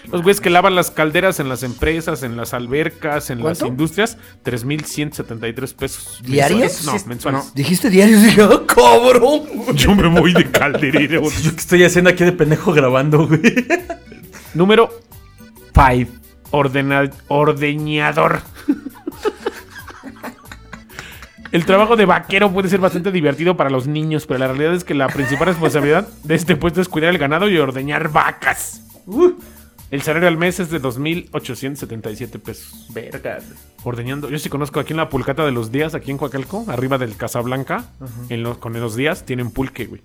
[0.09, 4.17] Los güeyes que lavan las calderas en las empresas, en las albercas, en las industrias,
[4.43, 6.21] 3.173 pesos.
[6.23, 6.59] ¿Diarios?
[6.59, 6.85] mensuales.
[6.85, 7.53] No, Sí, mensuales.
[7.53, 9.45] Dijiste diario y dije, ¡oh, cobro!
[9.75, 11.21] Yo me voy de calderero.
[11.43, 13.41] ¿Yo qué estoy haciendo aquí de pendejo grabando, güey?
[14.53, 14.89] Número
[15.73, 16.07] Five.
[16.51, 18.41] ordena- ordeñador.
[21.51, 24.85] El trabajo de vaquero puede ser bastante divertido para los niños, pero la realidad es
[24.85, 28.81] que la principal responsabilidad de este puesto es cuidar el ganado y ordeñar vacas.
[29.05, 29.31] Uh,
[29.91, 32.87] el salario al mes es de 2.877 pesos.
[32.93, 33.39] Verga.
[33.83, 34.29] Ordeñando.
[34.29, 37.17] Yo sí conozco aquí en la pulcata de los días, aquí en Coacalco, arriba del
[37.17, 37.85] Casablanca,
[38.29, 40.01] en los, con los días tienen pulque, güey.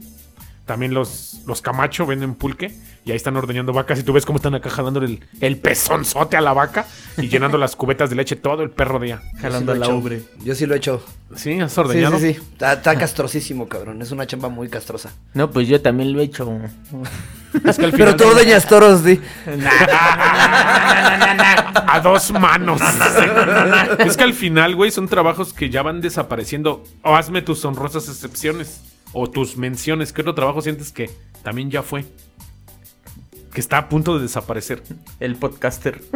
[0.67, 4.39] También los, los Camacho venden pulque y ahí están ordeñando vacas y tú ves cómo
[4.39, 6.87] están acá jalando el, el pezonzote a la vaca
[7.17, 9.23] y llenando las cubetas de leche todo el perro día.
[9.41, 10.23] Jalando Sí la ubre.
[10.43, 11.05] Yo sí lo he hecho.
[11.37, 11.61] ¿Sí?
[11.61, 12.19] ¿Has ordeñado?
[12.19, 12.41] sí, sí.
[12.53, 14.03] Está, está castrosísimo, cabrón.
[14.03, 15.13] Es una chamba muy castrosa.
[15.35, 16.51] No, pues yo también lo he hecho.
[17.65, 19.19] Es que al Pero tú ordeñas toros, sí.
[21.87, 22.83] a dos manos.
[24.01, 26.85] es que al final, güey, son trabajos que ya van desapareciendo.
[27.03, 28.83] O hazme tus honrosas excepciones.
[29.13, 30.13] O tus menciones.
[30.13, 31.11] ¿Qué otro trabajo sientes que
[31.43, 32.05] también ya fue?
[33.53, 34.83] Que está a punto de desaparecer.
[35.21, 36.01] El podcaster.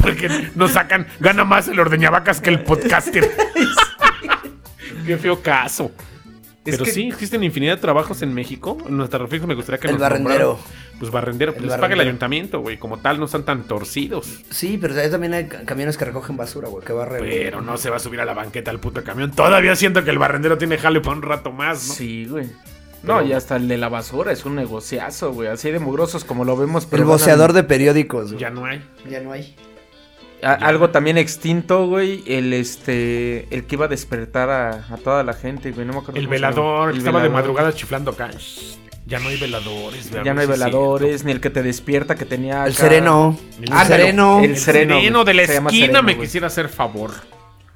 [0.00, 3.30] Porque nos sacan, gana más el ordeñavacas que el podcaster.
[5.06, 5.90] Qué feo caso.
[6.64, 8.76] Es Pero que- sí, existen infinidad de trabajos en México.
[8.86, 10.58] En nuestra reflejo me gustaría que El nos barrendero.
[10.98, 12.08] Pues barrendero, pues El les paga el barrendero.
[12.10, 12.76] ayuntamiento, güey.
[12.76, 14.40] Como tal, no están tan torcidos.
[14.50, 17.20] Sí, pero también hay ca- camiones que recogen basura, güey, que barren.
[17.22, 19.30] Pero no se va a subir a la banqueta el puto camión.
[19.30, 21.94] Todavía siento que el barrendero tiene jale para un rato más, ¿no?
[21.94, 22.46] Sí, güey.
[23.04, 25.48] No, y hasta el de la basura es un negociazo, güey.
[25.48, 26.82] Así de mugrosos como lo vemos.
[26.84, 28.40] El pero boceador ganan- de periódicos, güey.
[28.40, 28.82] Ya no hay.
[29.08, 29.54] Ya no hay.
[30.42, 32.24] A- algo también extinto, güey.
[32.26, 33.46] El este.
[33.54, 35.86] El que iba a despertar a, a toda la gente, güey.
[35.86, 36.18] No me acuerdo.
[36.18, 38.30] El velador, El que estaba de madrugada chiflando acá.
[39.08, 42.26] Ya no hay veladores, Ya no hay sí veladores, ni el que te despierta que
[42.26, 42.66] tenía.
[42.66, 43.38] El acá- sereno.
[43.60, 44.38] El El sereno.
[44.40, 45.26] el El sereno, sereno, güey.
[45.26, 47.12] de la esquina sereno, me quisiera hacer favor.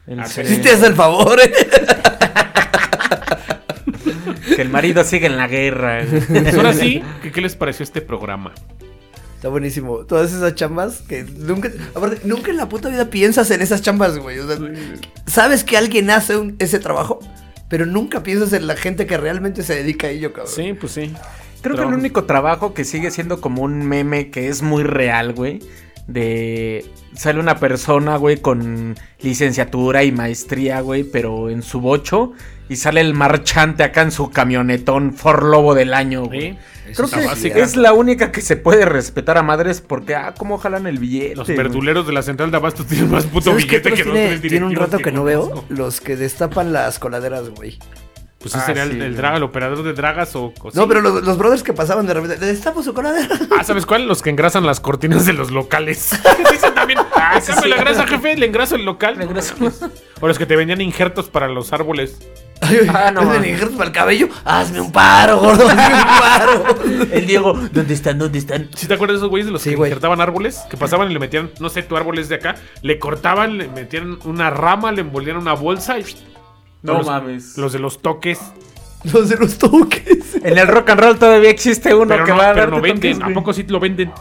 [0.07, 0.55] El Ah, sereno.
[0.57, 1.53] Si te hace el favor, eh.
[4.57, 6.05] Que el marido sigue en la guerra.
[6.29, 8.53] Pues ahora sí, ¿qué, qué les pareció este programa?
[9.37, 9.99] Está buenísimo.
[10.05, 11.71] Todas esas chambas que nunca.
[11.95, 14.39] Aparte, nunca en la puta vida piensas en esas chambas, güey.
[14.39, 14.59] O sea,
[15.27, 17.21] sabes que alguien hace un- ese trabajo,
[17.73, 20.53] pero nunca piensas en la gente que realmente se dedica a ello, cabrón.
[20.55, 21.11] Sí, pues sí.
[21.63, 25.33] Creo que el único trabajo que sigue siendo como un meme que es muy real,
[25.33, 25.61] güey.
[26.07, 26.85] De.
[27.15, 32.35] Sale una persona, güey, con licenciatura y maestría, güey, pero en su bocho.
[32.73, 36.53] Y sale el marchante acá en su camionetón For Lobo del año, güey.
[36.87, 37.59] Sí, Creo que básica.
[37.59, 41.37] es la única que se puede respetar a madres porque, ah, cómo jalan el billete.
[41.37, 44.13] Los verduleros de la central de Abasto tienen más puto ¿Sabes qué billete que dos
[44.15, 45.65] tiene, tres tiene un rato que no veo?
[45.69, 47.79] Los que destapan las coladeras, güey.
[48.39, 50.47] Pues ese Ah, sería sí, el, el, draga, el operador de dragas o...
[50.47, 50.89] o No, sí.
[50.89, 53.39] pero los, los brothers que pasaban de repente, le destapo su coladera.
[53.57, 54.09] Ah, ¿sabes cuál?
[54.09, 56.11] Los que engrasan las cortinas de los locales.
[56.51, 57.69] Dicen también, ah, sí, cámbiame sí.
[57.69, 59.17] la grasa, jefe, le engraso el local.
[59.19, 59.55] Le engraso.
[60.21, 62.17] O los que te vendían injertos para los árboles.
[62.63, 63.49] Ah, no, ¿Hacen mames.
[63.51, 64.29] injertos para el cabello?
[64.45, 66.65] Hazme un paro, gordo, hazme un paro.
[67.13, 68.19] El Diego, ¿dónde están?
[68.19, 68.69] ¿Dónde están?
[68.77, 70.59] ¿Sí te acuerdas de esos güeyes de los Sí, que injertaban árboles?
[70.71, 73.69] Que pasaban y le metían, no sé, tu árbol es de acá, le cortaban, le
[73.69, 76.05] metían una rama, le envolvían una bolsa y...
[76.83, 77.57] No los, mames.
[77.59, 78.39] Los de los toques.
[79.13, 80.37] Los de los toques.
[80.45, 82.81] En el rock and roll todavía existe uno Pero que no, va a pero no
[82.81, 83.19] venden.
[83.19, 84.13] toques, ¿A poco sí lo venden?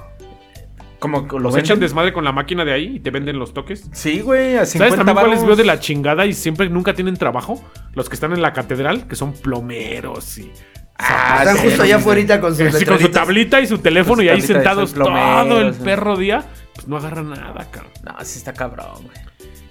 [1.01, 3.89] Como Los echan desmadre con la máquina de ahí y te venden los toques.
[3.91, 7.17] Sí, güey, a 50 ¿Sabes también cuáles veo de la chingada y siempre nunca tienen
[7.17, 7.59] trabajo?
[7.95, 10.51] Los que están en la catedral, que son plomeros y...
[10.99, 14.21] Ah, Están sí, justo allá afuera con sus Sí, con su tablita y su teléfono
[14.21, 16.45] y ahí sentados todo el perro día.
[16.75, 17.91] Pues no agarran nada, cabrón.
[18.03, 19.17] No, sí está cabrón, güey.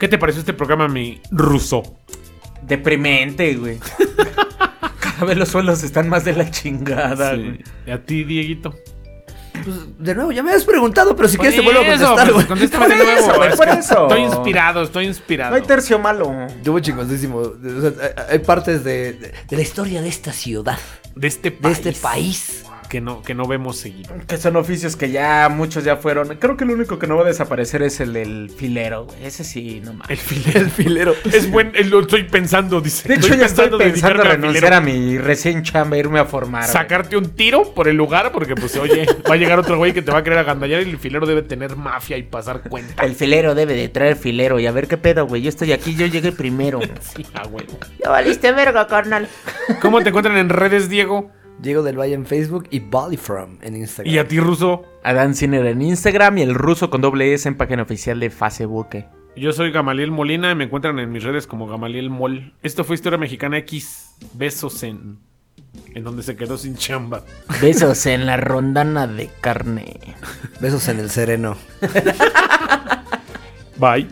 [0.01, 1.97] ¿Qué te pareció este programa, mi ruso?
[2.63, 3.79] Deprimente, güey.
[5.01, 7.41] Cada vez los sueldos están más de la chingada, Sí.
[7.41, 7.65] güey.
[7.87, 8.75] ¿Y a ti, Dieguito?
[9.65, 12.33] Pues, de nuevo, ya me habías preguntado, pero si quieres te Por vuelvo a contestar,
[12.33, 12.47] pues, güey.
[12.71, 13.19] Por de nuevo.
[13.19, 13.69] eso, es por.
[13.69, 15.51] Estoy inspirado, estoy inspirado.
[15.51, 16.47] No hay tercio malo.
[16.49, 17.39] Estuvo chingoncísimo.
[17.39, 20.79] O sea, hay- hay partes de, de- de la historia de esta ciudad,
[21.15, 21.79] de este de país.
[21.79, 22.65] este país.
[22.91, 24.13] Que no, que no vemos seguido.
[24.27, 26.37] Que son oficios que ya muchos ya fueron.
[26.39, 29.25] Creo que el único que no va a desaparecer es el del filero, güey.
[29.25, 30.11] Ese sí, no mames.
[30.11, 30.61] El filero.
[30.61, 31.15] El filero.
[31.33, 33.07] Es buen, lo estoy pensando, dice.
[33.07, 36.63] De hecho, ya estoy pensando dedicarme al renunciar a mi recién chamba, irme a formar.
[36.63, 36.73] güey.
[36.73, 40.03] Sacarte un tiro por el lugar, porque pues oye, va a llegar otro güey que
[40.03, 43.05] te va a querer agandallar y el filero debe tener mafia y pasar cuenta.
[43.05, 44.59] El filero debe de traer filero.
[44.59, 45.43] Y a ver qué pedo, güey.
[45.43, 46.81] Yo estoy aquí, yo llegué primero.
[47.01, 47.67] Sí, ah, güey.
[48.03, 49.29] Ya valiste verga, carnal.
[49.81, 51.31] ¿Cómo te encuentran en redes, Diego?
[51.61, 52.81] Diego del Valle en Facebook y
[53.17, 54.15] From en Instagram.
[54.15, 54.85] Y a ti, Ruso.
[55.03, 59.05] Adán Ciner en Instagram y el ruso con doble S en página oficial de Facebook.
[59.37, 62.53] Yo soy Gamaliel Molina y me encuentran en mis redes como Gamaliel Mol.
[62.63, 64.17] Esto fue Historia Mexicana X.
[64.35, 65.19] Besos en.
[65.95, 67.23] En donde se quedó sin chamba.
[67.63, 69.99] Besos en la rondana de carne.
[70.61, 71.57] Besos en el sereno.
[73.79, 74.09] Bye.